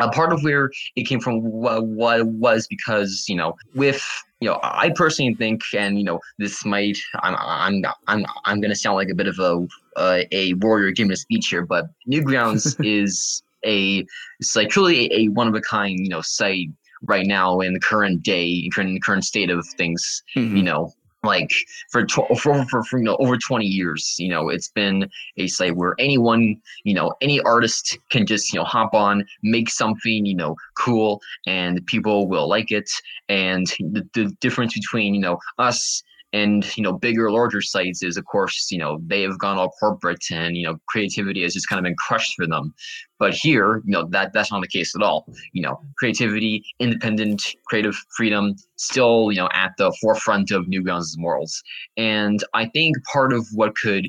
a 0.00 0.08
part 0.10 0.32
of 0.32 0.42
where 0.42 0.70
it 0.96 1.04
came 1.04 1.20
from 1.20 1.34
what, 1.42 1.86
wa- 1.86 2.22
was 2.24 2.66
because 2.66 3.24
you 3.28 3.36
know 3.36 3.54
with 3.74 4.02
you 4.40 4.48
know 4.48 4.58
I 4.62 4.90
personally 5.02 5.34
think 5.34 5.60
and 5.76 5.98
you 5.98 6.04
know 6.04 6.18
this 6.38 6.64
might 6.64 6.98
I'm 7.22 7.36
I'm 7.38 7.74
I'm 8.08 8.26
I'm 8.44 8.60
gonna 8.60 8.74
sound 8.84 8.96
like 8.96 9.10
a 9.10 9.14
bit 9.14 9.28
of 9.28 9.38
a 9.38 9.66
uh, 9.96 10.22
a 10.32 10.54
warrior 10.54 10.90
giving 10.90 11.12
a 11.12 11.16
speech 11.16 11.48
here, 11.48 11.64
but 11.66 11.84
Newgrounds 12.10 12.64
is 12.98 13.42
a 13.64 14.04
it's 14.40 14.56
like 14.56 14.70
truly 14.70 15.06
a, 15.12 15.16
a 15.20 15.28
one 15.28 15.46
of 15.48 15.54
a 15.54 15.60
kind 15.60 15.98
you 16.00 16.08
know 16.08 16.22
site 16.22 16.68
right 17.04 17.26
now 17.26 17.60
in 17.60 17.72
the 17.74 17.80
current 17.80 18.22
day 18.22 18.68
current 18.74 19.02
current 19.04 19.24
state 19.24 19.50
of 19.50 19.64
things 19.76 20.22
Mhm. 20.36 20.56
you 20.56 20.62
know 20.62 20.92
like 21.22 21.52
for, 21.90 22.04
tw- 22.04 22.38
for, 22.38 22.64
for, 22.66 22.82
for 22.84 22.98
you 22.98 23.04
know 23.04 23.16
over 23.20 23.36
20 23.36 23.64
years 23.64 24.16
you 24.18 24.28
know 24.28 24.48
it's 24.48 24.68
been 24.68 25.08
a 25.36 25.46
site 25.46 25.76
where 25.76 25.94
anyone 25.98 26.56
you 26.84 26.94
know 26.94 27.12
any 27.20 27.40
artist 27.40 27.98
can 28.10 28.26
just 28.26 28.52
you 28.52 28.58
know 28.58 28.64
hop 28.64 28.94
on 28.94 29.24
make 29.42 29.70
something 29.70 30.26
you 30.26 30.34
know 30.34 30.56
cool 30.76 31.20
and 31.46 31.84
people 31.86 32.28
will 32.28 32.48
like 32.48 32.70
it. 32.70 32.90
And 33.28 33.66
the, 33.78 34.08
the 34.14 34.36
difference 34.40 34.74
between 34.74 35.14
you 35.14 35.20
know 35.20 35.38
us 35.58 36.02
and 36.32 36.76
you 36.76 36.82
know 36.82 36.92
bigger 36.92 37.30
larger 37.30 37.60
sites 37.60 38.02
is 38.02 38.16
of 38.16 38.24
course 38.24 38.70
you 38.70 38.78
know 38.78 38.98
they 39.06 39.22
have 39.22 39.38
gone 39.38 39.58
all 39.58 39.70
corporate 39.78 40.24
and 40.30 40.56
you 40.56 40.64
know 40.64 40.76
creativity 40.88 41.42
has 41.42 41.52
just 41.52 41.68
kind 41.68 41.78
of 41.78 41.84
been 41.84 41.96
crushed 41.98 42.34
for 42.36 42.46
them 42.46 42.72
but 43.22 43.32
here 43.32 43.82
you 43.84 43.92
know 43.92 44.04
that 44.10 44.32
that's 44.32 44.50
not 44.50 44.60
the 44.60 44.66
case 44.66 44.96
at 44.96 45.02
all. 45.02 45.24
You 45.52 45.62
know 45.62 45.80
creativity 45.96 46.64
independent 46.80 47.54
creative 47.68 47.94
freedom 48.16 48.56
still 48.74 49.30
you 49.30 49.38
know 49.40 49.48
at 49.52 49.70
the 49.78 49.92
forefront 50.00 50.50
of 50.50 50.66
newgrounds 50.66 51.16
morals. 51.16 51.62
And 51.96 52.42
i 52.52 52.64
think 52.74 52.96
part 53.12 53.32
of 53.32 53.46
what 53.54 53.76
could 53.76 54.08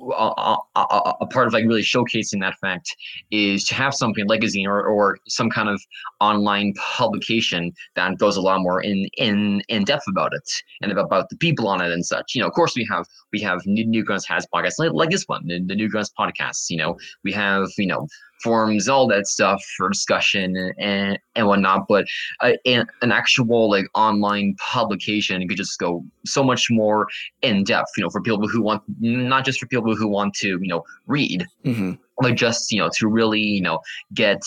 uh, 0.00 0.56
uh, 0.74 1.12
a 1.24 1.26
part 1.34 1.46
of 1.46 1.52
like 1.52 1.66
really 1.66 1.82
showcasing 1.82 2.40
that 2.40 2.56
fact 2.60 2.96
is 3.30 3.62
to 3.68 3.74
have 3.76 3.94
something 3.94 4.26
like 4.26 4.42
a 4.42 4.46
zine 4.46 4.66
or, 4.66 4.80
or 4.84 5.18
some 5.28 5.50
kind 5.50 5.68
of 5.68 5.80
online 6.20 6.74
publication 6.98 7.72
that 7.94 8.18
goes 8.18 8.36
a 8.36 8.40
lot 8.40 8.60
more 8.60 8.80
in 8.82 9.06
in 9.18 9.62
in 9.68 9.84
depth 9.84 10.08
about 10.08 10.34
it 10.34 10.48
and 10.82 10.90
about, 10.90 11.04
about 11.04 11.28
the 11.28 11.36
people 11.36 11.68
on 11.68 11.80
it 11.80 11.92
and 11.92 12.04
such. 12.04 12.34
You 12.34 12.40
know 12.40 12.48
of 12.48 12.54
course 12.54 12.74
we 12.74 12.84
have 12.90 13.06
we 13.32 13.40
have 13.40 13.64
new 13.66 13.86
newgrounds 13.86 14.26
has 14.26 14.44
podcasts 14.52 14.80
like, 14.80 14.92
like 14.92 15.10
this 15.10 15.28
one 15.28 15.46
the, 15.46 15.60
the 15.70 15.76
newgrounds 15.80 16.10
podcasts 16.18 16.64
you 16.70 16.78
know. 16.82 16.96
We 17.22 17.32
have 17.32 17.68
you 17.78 17.86
know 17.86 18.08
forums, 18.42 18.88
all 18.88 19.06
that 19.08 19.26
stuff 19.26 19.62
for 19.76 19.88
discussion 19.88 20.56
and 20.78 21.18
and 21.34 21.46
whatnot. 21.46 21.86
But 21.88 22.06
uh, 22.40 22.52
an, 22.64 22.86
an 23.02 23.12
actual 23.12 23.70
like 23.70 23.86
online 23.94 24.54
publication 24.58 25.46
could 25.48 25.56
just 25.56 25.78
go 25.78 26.04
so 26.26 26.42
much 26.42 26.70
more 26.70 27.06
in 27.42 27.64
depth. 27.64 27.90
You 27.96 28.04
know, 28.04 28.10
for 28.10 28.22
people 28.22 28.48
who 28.48 28.62
want 28.62 28.82
not 29.00 29.44
just 29.44 29.60
for 29.60 29.66
people 29.66 29.94
who 29.94 30.08
want 30.08 30.34
to 30.34 30.58
you 30.60 30.68
know 30.68 30.84
read, 31.06 31.46
hmm 31.64 31.92
but 32.20 32.34
just 32.34 32.70
you 32.72 32.78
know 32.78 32.90
to 32.96 33.08
really 33.08 33.40
you 33.40 33.60
know 33.60 33.78
get 34.14 34.40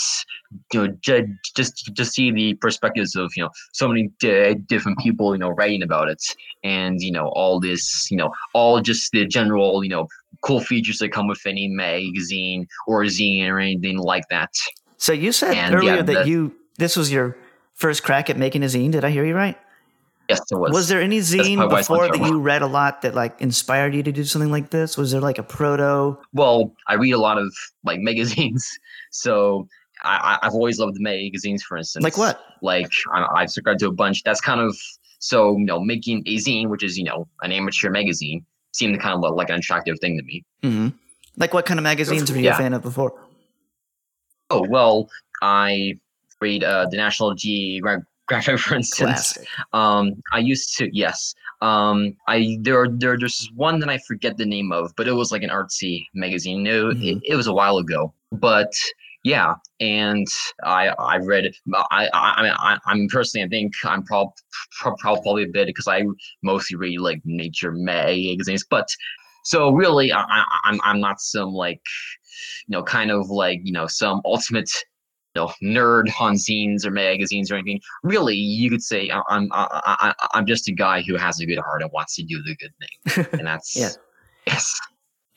you 0.73 0.85
know 0.87 0.87
ju- 1.01 1.27
just 1.55 1.91
just 1.93 2.13
see 2.13 2.31
the 2.31 2.53
perspectives 2.55 3.15
of 3.15 3.31
you 3.35 3.43
know 3.43 3.49
so 3.73 3.87
many 3.87 4.09
di- 4.19 4.53
different 4.67 4.97
people 4.99 5.33
you 5.33 5.39
know 5.39 5.49
writing 5.49 5.83
about 5.83 6.09
it 6.09 6.21
and 6.63 7.01
you 7.01 7.11
know 7.11 7.27
all 7.29 7.59
this 7.59 8.07
you 8.11 8.17
know 8.17 8.29
all 8.53 8.81
just 8.81 9.11
the 9.11 9.25
general 9.25 9.83
you 9.83 9.89
know 9.89 10.07
cool 10.41 10.59
features 10.59 10.97
that 10.99 11.11
come 11.11 11.27
with 11.27 11.41
any 11.45 11.67
magazine 11.67 12.67
or 12.87 13.03
zine 13.03 13.47
or 13.49 13.59
anything 13.59 13.97
like 13.97 14.23
that 14.29 14.49
So 14.97 15.13
you 15.13 15.31
said 15.31 15.55
And, 15.55 15.75
earlier 15.75 15.95
yeah, 15.97 16.01
that 16.03 16.23
the- 16.25 16.29
you 16.29 16.55
this 16.77 16.95
was 16.97 17.11
your 17.11 17.35
first 17.75 18.03
crack 18.03 18.29
at 18.29 18.37
making 18.37 18.63
a 18.63 18.67
zine. 18.67 18.91
Did 18.91 19.03
I 19.05 19.09
hear 19.11 19.25
you 19.25 19.35
right? 19.35 19.57
Yes 20.31 20.41
was 20.51 20.71
Was 20.71 20.87
there 20.89 21.01
any 21.01 21.19
zine 21.19 21.57
probably 21.57 21.73
why 21.73 21.79
it's 21.79 21.87
before 21.87 22.07
that 22.09 22.19
you 22.27 22.39
read 22.39 22.61
a 22.61 22.67
lot 22.67 23.01
that 23.03 23.13
like 23.15 23.33
inspired 23.41 23.93
you 23.95 24.03
to 24.03 24.11
do 24.11 24.23
something 24.23 24.51
like 24.51 24.69
this? 24.71 24.97
Was 24.97 25.11
there 25.11 25.21
like 25.29 25.37
a 25.37 25.43
proto? 25.43 26.17
well 26.33 26.57
i 26.87 26.93
read 27.03 27.11
a 27.11 27.19
lot 27.27 27.37
of 27.37 27.49
like 27.83 27.99
magazines 28.09 28.63
so 29.11 29.67
I, 30.03 30.39
I've 30.41 30.53
always 30.53 30.79
loved 30.79 30.97
magazines, 30.99 31.61
for 31.61 31.77
instance. 31.77 32.01
Like 32.03 32.17
what? 32.17 32.39
Like 32.63 32.89
I, 33.13 33.17
I've 33.35 33.51
subscribed 33.51 33.81
to 33.81 33.87
a 33.87 33.91
bunch. 33.91 34.23
That's 34.23 34.41
kind 34.41 34.59
of 34.59 34.75
so 35.19 35.55
you 35.59 35.65
know 35.69 35.79
making 35.79 36.23
a 36.25 36.37
zine, 36.37 36.69
which 36.69 36.81
is 36.83 36.97
you 36.97 37.03
know 37.03 37.27
an 37.43 37.51
amateur 37.51 37.91
magazine, 37.91 38.43
seemed 38.73 38.99
kind 38.99 39.13
of 39.23 39.35
like 39.35 39.49
an 39.51 39.57
attractive 39.59 39.99
thing 40.01 40.17
to 40.17 40.23
me. 40.23 40.43
hmm 40.63 40.87
Like 41.37 41.53
what 41.53 41.67
kind 41.67 41.79
of 41.79 41.83
magazines 41.83 42.31
were 42.31 42.37
you 42.39 42.45
Yeah. 42.45 42.55
a 42.55 42.57
fan 42.57 42.73
of 42.73 42.81
before? 42.81 43.13
Oh 44.49 44.65
well, 44.67 45.07
I 45.43 45.99
read 46.39 46.63
uh, 46.63 46.87
the 46.89 46.97
National 46.97 47.35
Geographic, 47.35 48.05
for 48.39 48.75
instance. 48.75 49.37
Um, 49.73 50.13
I 50.31 50.39
used 50.39 50.77
to 50.77 50.89
yes. 50.95 51.33
Um, 51.61 52.15
I 52.27 52.57
there 52.61 52.87
there 52.89 53.17
there's 53.17 53.49
one 53.55 53.79
that 53.79 53.89
I 53.89 53.97
forget 54.07 54.37
the 54.37 54.45
name 54.45 54.71
of, 54.71 54.91
but 54.97 55.07
it 55.07 55.13
was 55.13 55.31
like 55.31 55.43
an 55.43 55.49
artsy 55.49 56.05
magazine. 56.13 56.65
It, 56.65 56.71
Mhm. 56.71 57.03
it, 57.17 57.21
it 57.23 57.35
was 57.35 57.47
a 57.47 57.53
while 57.53 57.77
ago, 57.77 58.13
but 58.31 58.71
yeah, 59.23 59.53
and 59.79 60.25
I 60.63 60.87
I 60.97 61.17
read. 61.17 61.51
I 61.91 62.09
I 62.13 62.41
mean 62.43 62.53
I, 62.57 62.77
I'm 62.87 63.07
personally 63.09 63.45
I 63.45 63.49
think 63.49 63.73
I'm 63.83 64.03
prob 64.03 64.29
prob 64.79 64.97
probably 64.99 65.43
a 65.43 65.47
bit 65.47 65.67
because 65.67 65.87
I 65.87 66.03
mostly 66.41 66.77
read 66.77 66.99
like 66.99 67.21
nature 67.25 67.71
may 67.71 68.27
magazines, 68.31 68.65
but 68.69 68.87
so 69.43 69.71
really 69.71 70.11
I, 70.11 70.21
I 70.21 70.45
I'm 70.63 70.79
I'm 70.83 70.99
not 70.99 71.19
some 71.21 71.49
like 71.49 71.81
you 72.67 72.73
know 72.77 72.83
kind 72.83 73.11
of 73.11 73.29
like 73.29 73.59
you 73.63 73.71
know 73.71 73.85
some 73.87 74.21
ultimate 74.25 74.69
know, 75.35 75.51
nerd 75.63 76.09
on 76.19 76.33
zines 76.35 76.85
or 76.85 76.91
magazines 76.91 77.51
or 77.51 77.55
anything. 77.55 77.79
Really, 78.03 78.35
you 78.35 78.69
could 78.69 78.83
say 78.83 79.09
I- 79.09 79.21
I'm 79.29 79.47
I, 79.51 79.67
I, 80.01 80.13
I'm 80.33 80.45
just 80.45 80.67
a 80.67 80.71
guy 80.71 81.01
who 81.01 81.15
has 81.17 81.39
a 81.39 81.45
good 81.45 81.59
heart 81.59 81.81
and 81.81 81.91
wants 81.91 82.15
to 82.15 82.23
do 82.23 82.41
the 82.43 82.55
good 82.55 82.73
thing, 82.79 83.25
and 83.39 83.47
that's 83.47 83.75
Yeah. 83.75 83.89
yes, 84.47 84.79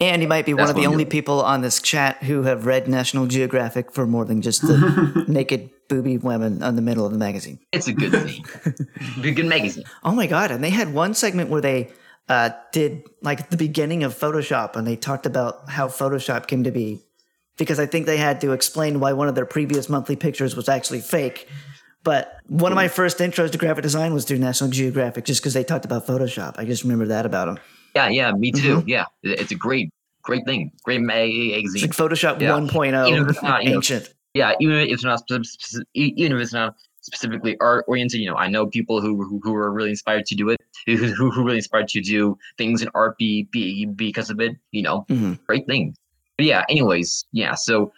And 0.01 0.21
you 0.23 0.29
might 0.29 0.47
be 0.47 0.55
one 0.55 0.69
of 0.69 0.77
the 0.77 0.87
only 0.87 1.05
doing. 1.05 1.11
people 1.11 1.43
on 1.43 1.61
this 1.63 1.81
chat 1.81 2.23
who 2.25 2.43
have 2.43 2.67
read 2.67 2.89
National 2.89 3.27
Geographic 3.27 3.93
for 3.93 4.07
more 4.07 4.25
than 4.25 4.43
just 4.43 4.63
the 4.63 5.25
naked 5.29 5.71
booby 5.89 6.17
women 6.19 6.63
on 6.63 6.77
the 6.77 6.83
middle 6.83 7.05
of 7.07 7.13
the 7.13 7.19
magazine. 7.19 7.59
it's 7.73 7.87
a 7.89 7.93
good 7.93 8.11
thing, 8.13 8.45
Be 9.23 9.29
a 9.31 9.33
good 9.33 9.47
magazine. 9.47 9.85
Oh 10.03 10.13
my 10.13 10.27
god! 10.27 10.51
And 10.51 10.65
they 10.65 10.71
had 10.71 10.93
one 10.95 11.15
segment 11.15 11.51
where 11.51 11.61
they 11.61 11.91
uh, 12.29 12.51
did 12.73 13.03
like 13.23 13.51
the 13.51 13.57
beginning 13.57 14.03
of 14.03 14.15
Photoshop, 14.19 14.77
and 14.77 14.87
they 14.87 14.97
talked 14.97 15.27
about 15.27 15.69
how 15.71 15.87
Photoshop 15.89 16.47
came 16.47 16.65
to 16.65 16.71
be, 16.73 17.03
because 17.57 17.79
I 17.79 17.87
think 17.87 18.07
they 18.07 18.17
had 18.17 18.41
to 18.43 18.53
explain 18.53 19.01
why 19.01 19.13
one 19.13 19.29
of 19.29 19.35
their 19.35 19.47
previous 19.47 19.89
monthly 19.89 20.17
pictures 20.17 20.57
was 20.57 20.69
actually 20.69 21.01
fake. 21.01 21.49
But 22.03 22.37
one 22.49 22.71
of 22.71 22.77
my 22.77 22.89
first 22.89 23.19
intros 23.19 23.51
to 23.53 23.59
graphic 23.59 23.83
design 23.83 24.13
was 24.13 24.25
through 24.27 24.39
National 24.39 24.69
Geographic, 24.69 25.25
just 25.25 25.41
because 25.41 25.55
they 25.55 25.65
talked 25.65 25.87
about 25.87 26.07
Photoshop. 26.07 26.57
I 26.59 26.65
just 26.67 26.83
remember 26.83 27.07
that 27.07 27.25
about 27.25 27.47
them. 27.47 27.59
Yeah, 27.95 28.09
yeah, 28.09 28.33
me 28.33 28.53
too. 28.53 28.79
Mm-hmm. 28.79 28.89
Yeah, 28.89 29.05
it's 29.23 29.53
a 29.53 29.55
great, 29.55 29.89
great 30.23 30.45
thing, 30.45 30.71
great 30.85 31.01
It's 31.01 31.07
magazine. 31.07 31.83
like 31.83 31.91
Photoshop 31.93 32.41
Yeah. 32.43 32.51
1.0, 32.59 33.09
Even 33.09 33.23
if 33.23 33.31
it's 33.31 33.43
not, 33.43 33.63
you 33.65 33.71
know, 33.71 33.77
ancient. 33.77 34.13
yeah, 34.35 34.53
even 34.61 34.77
if 34.81 34.91
it's 34.93 35.05
not 35.05 35.23
even 35.95 36.33
if 36.37 36.43
it's 36.43 36.53
not 36.53 36.75
specifically 37.01 37.57
art 37.61 37.85
oriented, 37.89 38.21
you 38.21 38.29
know, 38.31 38.37
I 38.37 38.49
know 38.49 38.67
people 38.67 39.01
who 39.01 39.23
who, 39.25 39.41
who 39.43 39.55
are 39.55 39.71
really 39.73 39.91
inspired 39.91 40.27
to 40.27 40.35
do 40.35 40.51
it, 40.51 40.61
who 40.87 40.97
who 41.31 41.43
really 41.45 41.59
inspired 41.59 41.89
to 41.89 42.01
do 42.03 42.37
things 42.59 42.83
in 42.83 42.89
art 42.95 43.17
be, 43.17 43.45
be 43.51 43.87
because 43.87 44.29
of 44.29 44.41
it. 44.41 44.57
You 44.73 44.83
know, 44.83 45.07
Mhm. 45.09 45.39
great 45.47 45.67
thing. 45.67 45.95
But 46.37 46.47
yeah, 46.47 46.65
anyways, 46.69 47.27
yeah. 47.33 47.55
So 47.55 47.93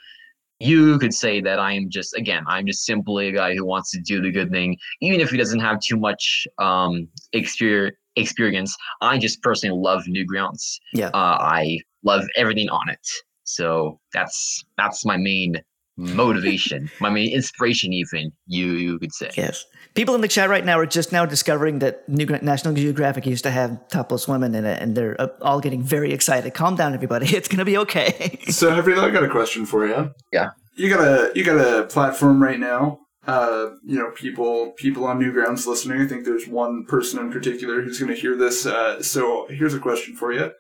you 0.59 0.99
could 0.99 1.13
say 1.13 1.41
that 1.43 1.59
I 1.59 1.73
am 1.73 1.91
just 1.91 2.15
again, 2.15 2.45
I'm 2.47 2.67
just 2.67 2.85
simply 2.85 3.29
a 3.29 3.33
guy 3.33 3.55
who 3.55 3.65
wants 3.65 3.91
to 3.93 4.01
do 4.01 4.23
the 4.23 4.31
good 4.31 4.51
thing, 4.51 4.77
even 5.01 5.21
if 5.21 5.31
he 5.31 5.37
doesn't 5.37 5.61
have 5.61 5.81
too 5.81 5.97
much 5.97 6.47
um 6.59 7.09
exper- 7.35 7.93
experience. 8.17 8.77
I 9.01 9.19
just 9.19 9.43
personally 9.43 9.79
love 9.79 10.05
Newgrounds. 10.05 10.79
Yeah. 10.93 11.09
Uh, 11.09 11.39
I 11.41 11.81
love 12.03 12.25
everything 12.37 12.69
on 12.71 12.89
it. 12.89 13.07
So 13.45 14.01
that's 14.13 14.65
that's 14.77 15.05
my 15.05 15.17
main 15.17 15.57
motivation, 15.97 16.91
I 17.01 17.11
mean, 17.11 17.35
inspiration, 17.35 17.93
even 17.93 18.33
you 18.47 18.73
you 18.73 18.99
could 18.99 19.13
say. 19.13 19.31
Yes. 19.37 19.65
People 19.95 20.15
in 20.15 20.21
the 20.21 20.29
chat 20.29 20.51
right 20.51 20.65
now 20.65 20.79
are 20.79 20.87
just 20.87 21.11
now 21.11 21.25
discovering 21.25 21.79
that 21.79 22.07
New 22.07 22.27
National 22.27 22.75
Geographic 22.75 23.25
used 23.25 23.45
to 23.45 23.51
have 23.51 23.89
topless 23.89 24.29
women 24.29 24.55
in 24.55 24.67
it, 24.67 24.83
and 24.83 24.95
they're 24.95 25.19
uh, 25.19 25.29
all 25.41 25.59
getting 25.59 25.83
very 25.83 26.13
excited. 26.13 26.53
Calm 26.53 26.77
down, 26.77 26.93
everybody. 26.93 27.27
It's 27.37 27.49
going 27.49 27.59
to 27.59 27.65
be 27.65 27.77
okay. 27.79 28.39
So, 28.49 28.75
Henry, 28.75 28.99
I 28.99 29.11
got 29.11 29.25
a 29.25 29.29
question 29.29 29.67
for 29.67 29.87
you. 29.87 30.11
Yeah. 30.33 30.51
You 30.75 30.91
got 30.91 31.01
a 31.01 31.33
you 31.35 31.45
got 31.45 31.59
a 31.59 31.85
platform 31.85 32.43
right 32.43 32.61
now. 32.61 33.01
Uh, 33.27 33.71
you 33.85 33.99
know, 33.99 34.11
people 34.11 34.73
people 34.77 35.07
on 35.07 35.19
Newgrounds 35.19 35.67
listening. 35.67 36.01
I 36.01 36.07
think 36.07 36.25
there's 36.25 36.47
one 36.47 36.85
person 36.85 37.19
in 37.19 37.33
particular 37.33 37.83
who's 37.83 37.99
going 37.99 38.15
to 38.15 38.21
hear 38.21 38.37
this. 38.37 38.67
Uh, 38.67 39.03
so, 39.03 39.47
here's 39.49 39.75
a 39.75 39.79
question 39.79 40.15
for 40.15 40.33
you. 40.33 40.53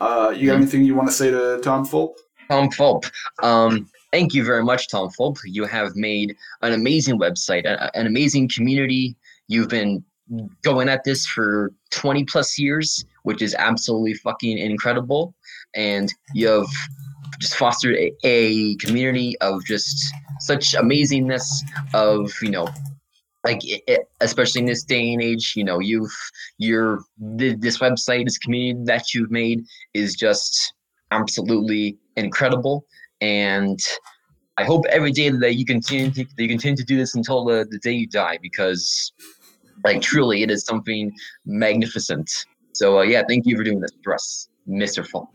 Uh, 0.00 0.34
you 0.36 0.48
got 0.48 0.56
anything 0.56 0.84
you 0.84 0.94
want 0.94 1.08
to 1.08 1.14
say 1.14 1.30
to 1.30 1.60
Tom 1.62 1.86
Fulp? 1.86 2.14
Tom 2.48 2.68
Fulp. 2.70 3.10
Um, 3.42 3.88
thank 4.12 4.34
you 4.34 4.44
very 4.44 4.62
much, 4.62 4.88
Tom 4.88 5.08
Fulp. 5.10 5.38
You 5.44 5.64
have 5.64 5.96
made 5.96 6.36
an 6.60 6.72
amazing 6.72 7.18
website, 7.18 7.64
an 7.94 8.06
amazing 8.06 8.48
community. 8.48 9.16
You've 9.48 9.68
been 9.68 10.04
going 10.62 10.88
at 10.88 11.04
this 11.04 11.26
for 11.26 11.72
20 11.90 12.24
plus 12.24 12.58
years, 12.58 13.04
which 13.24 13.42
is 13.42 13.54
absolutely 13.54 14.14
fucking 14.14 14.58
incredible. 14.58 15.34
And 15.74 16.12
you 16.34 16.48
have 16.48 16.68
just 17.40 17.56
fostered 17.56 17.96
a, 17.96 18.12
a 18.24 18.76
community 18.76 19.36
of 19.40 19.64
just 19.64 19.96
such 20.40 20.72
amazingness 20.74 21.44
of, 21.94 22.32
you 22.42 22.50
know, 22.50 22.68
like 23.44 23.60
i- 23.68 23.82
i- 23.88 23.98
especially 24.20 24.60
in 24.60 24.66
this 24.66 24.84
day 24.84 25.12
and 25.12 25.22
age, 25.22 25.54
you 25.56 25.64
know, 25.64 25.80
you've 25.80 26.12
your 26.58 27.00
this 27.18 27.78
website, 27.78 28.24
this 28.24 28.38
community 28.38 28.84
that 28.84 29.12
you've 29.12 29.30
made 29.30 29.64
is 29.94 30.14
just 30.14 30.74
absolutely 31.10 31.98
incredible 32.16 32.86
and 33.22 33.78
i 34.58 34.64
hope 34.64 34.84
every 34.90 35.12
day 35.12 35.30
that 35.30 35.54
you 35.54 35.64
continue 35.64 36.10
to, 36.10 36.24
that 36.36 36.42
you 36.42 36.48
continue 36.48 36.76
to 36.76 36.84
do 36.84 36.96
this 36.98 37.14
until 37.14 37.44
the, 37.44 37.66
the 37.70 37.78
day 37.78 37.92
you 37.92 38.06
die 38.06 38.38
because 38.42 39.12
like 39.84 40.02
truly 40.02 40.42
it 40.42 40.50
is 40.50 40.66
something 40.66 41.10
magnificent 41.46 42.30
so 42.74 42.98
uh, 42.98 43.02
yeah 43.02 43.22
thank 43.26 43.46
you 43.46 43.56
for 43.56 43.64
doing 43.64 43.80
this 43.80 43.92
for 44.04 44.14
us 44.14 44.48
mr 44.68 45.06
Fulp. 45.06 45.28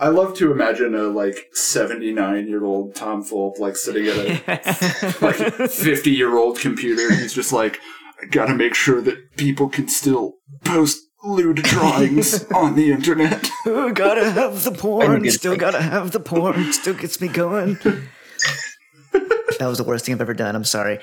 I 0.00 0.08
love 0.08 0.34
to 0.38 0.50
imagine 0.50 0.94
a 0.94 1.02
like 1.02 1.50
79 1.52 2.48
year 2.48 2.64
old 2.64 2.94
Tom 2.94 3.22
Fulp 3.22 3.58
like 3.58 3.76
sitting 3.76 4.06
at 4.06 4.16
a 4.16 5.14
like 5.20 5.36
50 5.70 6.10
year 6.10 6.38
old 6.38 6.58
computer. 6.58 7.14
He's 7.14 7.34
just 7.34 7.52
like, 7.52 7.78
I 8.20 8.24
gotta 8.26 8.54
make 8.54 8.74
sure 8.74 9.02
that 9.02 9.36
people 9.36 9.68
can 9.68 9.88
still 9.88 10.38
post 10.64 11.09
lewd 11.22 11.56
drawings 11.56 12.44
on 12.54 12.74
the 12.74 12.92
internet. 12.92 13.48
Ooh, 13.66 13.92
gotta 13.92 14.30
have 14.30 14.64
the 14.64 14.72
porn. 14.72 15.28
Still 15.30 15.56
gotta 15.56 15.82
have 15.82 16.12
the 16.12 16.20
porn. 16.20 16.72
Still 16.72 16.94
gets 16.94 17.20
me 17.20 17.28
going. 17.28 17.74
that 19.58 19.66
was 19.66 19.78
the 19.78 19.84
worst 19.84 20.06
thing 20.06 20.14
I've 20.14 20.20
ever 20.20 20.34
done. 20.34 20.56
I'm 20.56 20.64
sorry. 20.64 21.00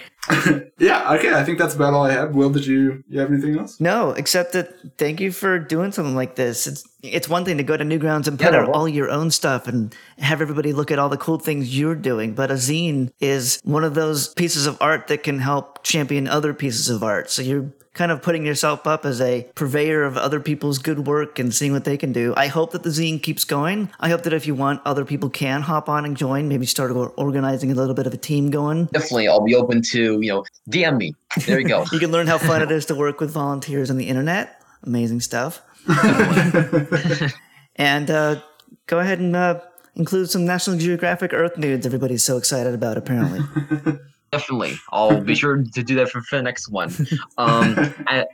yeah, 0.80 1.13
okay, 1.15 1.34
I 1.34 1.43
think 1.43 1.60
that's 1.60 1.75
about 1.75 1.93
all 1.93 2.06
I 2.06 2.12
have. 2.12 2.34
Will, 2.34 2.49
did 2.49 2.65
you 2.65 3.03
you 3.08 3.19
have 3.19 3.32
anything 3.32 3.58
else? 3.60 3.80
No, 3.80 4.12
except 4.12 4.53
that 4.53 4.73
thank 4.97 5.19
you 5.19 5.32
for 5.32 5.60
doing 5.60 5.91
something 5.91 6.15
like 6.15 6.36
this. 6.36 6.65
It's 6.67 6.84
it's 7.03 7.30
one 7.30 7.45
thing 7.45 7.58
to 7.58 7.63
go 7.63 7.77
to 7.77 7.84
Newgrounds 7.84 8.27
and 8.27 8.39
put 8.39 8.53
Yeah, 8.53 8.62
out 8.62 8.69
all 8.69 8.88
your 8.88 9.10
own 9.10 9.30
stuff 9.32 9.67
and 9.67 9.95
have 10.17 10.41
everybody 10.41 10.73
look 10.73 10.89
at 10.91 10.97
all 10.99 11.10
the 11.10 11.17
cool 11.17 11.38
things 11.38 11.77
you're 11.77 11.95
doing, 11.95 12.34
but 12.34 12.49
a 12.49 12.56
zine 12.56 13.12
is 13.19 13.62
one 13.63 13.84
of 13.84 13.93
those 13.93 14.30
pieces 14.34 14.65
of 14.65 14.77
art 14.82 15.08
that 15.08 15.23
can 15.23 15.39
help 15.39 15.84
champion 15.84 16.27
other 16.27 16.53
pieces 16.53 16.89
of 16.89 17.03
art. 17.03 17.30
So 17.30 17.41
you're 17.43 17.71
kind 17.97 18.12
of 18.12 18.21
putting 18.21 18.45
yourself 18.45 18.88
up 18.88 19.05
as 19.05 19.19
a 19.19 19.47
purveyor 19.55 20.03
of 20.03 20.17
other 20.17 20.39
people's 20.39 20.77
good 20.77 21.05
work 21.05 21.39
and 21.39 21.53
seeing 21.53 21.73
what 21.73 21.83
they 21.83 21.97
can 21.97 22.13
do. 22.13 22.33
I 22.38 22.47
hope 22.47 22.71
that 22.71 22.83
the 22.83 22.89
zine 22.89 23.21
keeps 23.21 23.43
going. 23.43 23.89
I 23.99 24.10
hope 24.10 24.23
that 24.23 24.33
if 24.33 24.47
you 24.47 24.55
want, 24.55 24.81
other 24.86 25.03
people 25.03 25.29
can 25.29 25.62
hop 25.62 25.89
on 25.89 26.05
and 26.05 26.15
join. 26.15 26.47
Maybe 26.47 26.65
start 26.65 26.91
organizing 27.17 27.71
a 27.71 27.75
little 27.75 27.95
bit 27.95 28.07
of 28.07 28.13
a 28.13 28.17
team 28.17 28.49
going. 28.51 28.86
definitely 28.86 29.27
i'll 29.27 29.43
be 29.43 29.55
open 29.55 29.81
to 29.81 30.21
you 30.21 30.31
know 30.31 30.43
dm 30.69 30.97
me 30.97 31.13
there 31.45 31.60
you 31.60 31.67
go 31.67 31.86
You 31.91 31.99
can 31.99 32.12
learn 32.12 32.27
how 32.27 32.38
fun 32.38 32.62
it 32.62 32.71
is 32.71 32.86
to 32.88 32.95
work 32.95 33.19
with 33.19 33.31
volunteers 33.31 33.89
on 33.89 33.97
the 33.97 34.07
internet. 34.07 34.62
Amazing 34.83 35.21
stuff. 35.21 35.62
and 37.75 38.10
uh, 38.12 38.41
go 38.86 38.99
ahead 38.99 39.19
and 39.19 39.36
uh, 39.36 39.60
include 39.95 40.29
some 40.29 40.45
National 40.45 40.77
Geographic 40.77 41.33
Earth 41.33 41.57
nudes 41.57 41.86
everybody's 41.86 42.23
so 42.23 42.38
excited 42.38 42.73
about, 42.73 42.97
apparently. 42.97 43.41
Definitely, 44.32 44.76
I'll 44.92 45.22
be 45.22 45.36
sure 45.42 45.63
to 45.63 45.84
do 45.84 45.96
that 45.96 46.10
for, 46.10 46.22
for 46.24 46.36
the 46.38 46.44
next 46.44 46.70
one. 46.70 46.92
Um, 47.38 47.76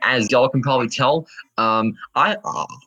as 0.03 0.31
y'all 0.31 0.47
can 0.49 0.61
probably 0.61 0.87
tell, 0.87 1.27
um, 1.57 1.93
I, 2.15 2.37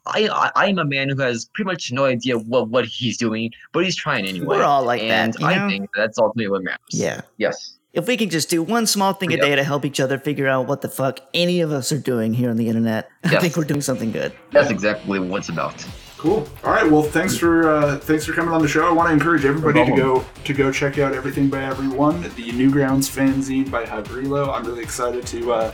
I 0.07 0.51
I 0.57 0.67
am 0.69 0.79
a 0.79 0.85
man 0.85 1.11
who 1.11 1.21
has 1.21 1.45
pretty 1.55 1.67
much 1.67 1.93
no 1.93 2.05
idea 2.07 2.39
what 2.39 2.69
what 2.69 2.87
he's 2.87 3.17
doing, 3.19 3.51
but 3.73 3.85
he's 3.85 3.97
trying 3.97 4.27
anyway. 4.27 4.47
We're 4.59 4.65
all 4.65 4.83
like 4.83 5.03
that, 5.03 5.09
and 5.11 5.35
you 5.39 5.47
I 5.47 5.59
know? 5.59 5.69
think 5.69 5.91
that's 5.95 6.19
ultimately 6.19 6.49
what 6.51 6.63
matters. 6.63 6.79
yeah. 6.91 7.21
Yes. 7.37 7.75
If 7.93 8.07
we 8.07 8.17
can 8.19 8.29
just 8.29 8.51
do 8.51 8.63
one 8.63 8.87
small 8.87 9.15
thing 9.15 9.31
a 9.33 9.37
Yep. 9.37 9.43
day 9.43 9.57
to 9.57 9.65
help 9.65 9.85
each 9.87 10.01
other 10.01 10.19
figure 10.19 10.47
out 10.49 10.67
what 10.67 10.83
the 10.83 10.89
fuck 10.89 11.19
any 11.33 11.61
of 11.63 11.73
us 11.73 11.91
are 11.93 11.99
doing 11.99 12.35
here 12.35 12.51
on 12.51 12.57
the 12.59 12.69
internet, 12.69 13.09
I 13.25 13.37
think 13.41 13.57
we're 13.57 13.65
doing 13.65 13.81
something 13.81 14.13
good. 14.13 14.33
That's 14.53 14.71
exactly 14.71 15.19
what 15.19 15.39
it's 15.39 15.49
about. 15.49 15.83
Cool. 16.27 16.49
All 16.65 16.73
right. 16.73 16.91
Well, 16.91 17.03
thanks 17.03 17.37
for 17.37 17.71
uh, 17.71 17.99
thanks 17.99 18.25
for 18.25 18.33
coming 18.33 18.53
on 18.53 18.61
the 18.61 18.67
show. 18.67 18.85
I 18.85 18.93
want 18.93 19.09
to 19.09 19.13
encourage 19.13 19.45
everybody 19.45 19.85
to 19.89 19.97
go 19.97 20.25
to 20.45 20.53
go 20.53 20.73
check 20.73 20.99
out 20.99 21.15
everything 21.15 21.49
by 21.49 21.63
everyone. 21.63 22.21
The 22.23 22.51
Newgrounds 22.51 23.09
fanzine 23.09 23.71
by 23.71 23.85
Havrylo. 23.85 24.53
I'm 24.53 24.65
really 24.65 24.83
excited 24.83 25.25
to 25.29 25.53
uh, 25.53 25.73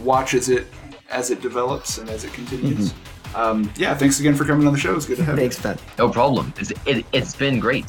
watch 0.00 0.32
as 0.32 0.48
it 0.48 0.68
as 1.10 1.30
it 1.30 1.42
develops 1.42 1.98
and 1.98 2.08
as 2.08 2.24
it 2.24 2.32
continues. 2.32 2.94
Um, 3.34 3.70
yeah. 3.76 3.94
Thanks 3.94 4.20
again 4.20 4.34
for 4.34 4.46
coming 4.46 4.66
on 4.66 4.72
the 4.72 4.78
show. 4.78 4.96
It's 4.96 5.04
good 5.04 5.18
to 5.18 5.24
have 5.24 5.36
you. 5.36 5.42
Thanks, 5.42 5.62
man. 5.62 5.78
No 5.98 6.08
problem. 6.08 6.54
It's, 6.56 6.72
it, 6.86 7.04
it's 7.12 7.36
been 7.36 7.60
great. 7.60 7.86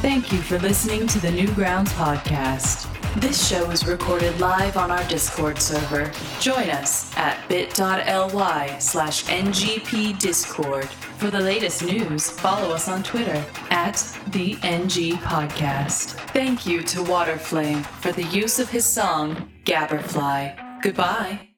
Thank 0.00 0.32
you 0.32 0.38
for 0.38 0.58
listening 0.60 1.06
to 1.08 1.20
the 1.20 1.28
Newgrounds 1.28 1.90
podcast. 1.90 2.99
This 3.16 3.48
show 3.48 3.68
is 3.72 3.88
recorded 3.88 4.38
live 4.38 4.76
on 4.76 4.92
our 4.92 5.02
Discord 5.08 5.60
server. 5.60 6.12
Join 6.38 6.70
us 6.70 7.14
at 7.16 7.46
bit.ly 7.48 8.78
slash 8.78 9.24
ngpdiscord. 9.24 10.84
For 10.84 11.28
the 11.28 11.40
latest 11.40 11.84
news, 11.84 12.30
follow 12.30 12.72
us 12.72 12.88
on 12.88 13.02
Twitter 13.02 13.44
at 13.70 13.96
the 14.28 14.52
NG 14.62 15.18
Podcast. 15.18 16.12
Thank 16.32 16.64
you 16.64 16.82
to 16.84 16.98
Waterflame 16.98 17.84
for 17.84 18.12
the 18.12 18.22
use 18.24 18.60
of 18.60 18.70
his 18.70 18.86
song, 18.86 19.50
Gabberfly. 19.64 20.80
Goodbye. 20.80 21.48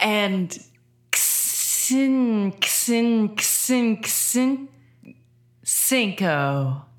And 0.00 0.56
Xin 1.12 2.52
Xin 2.60 3.36
Xin 3.36 4.04
Xin 4.04 4.68
Cinco. 5.64 6.89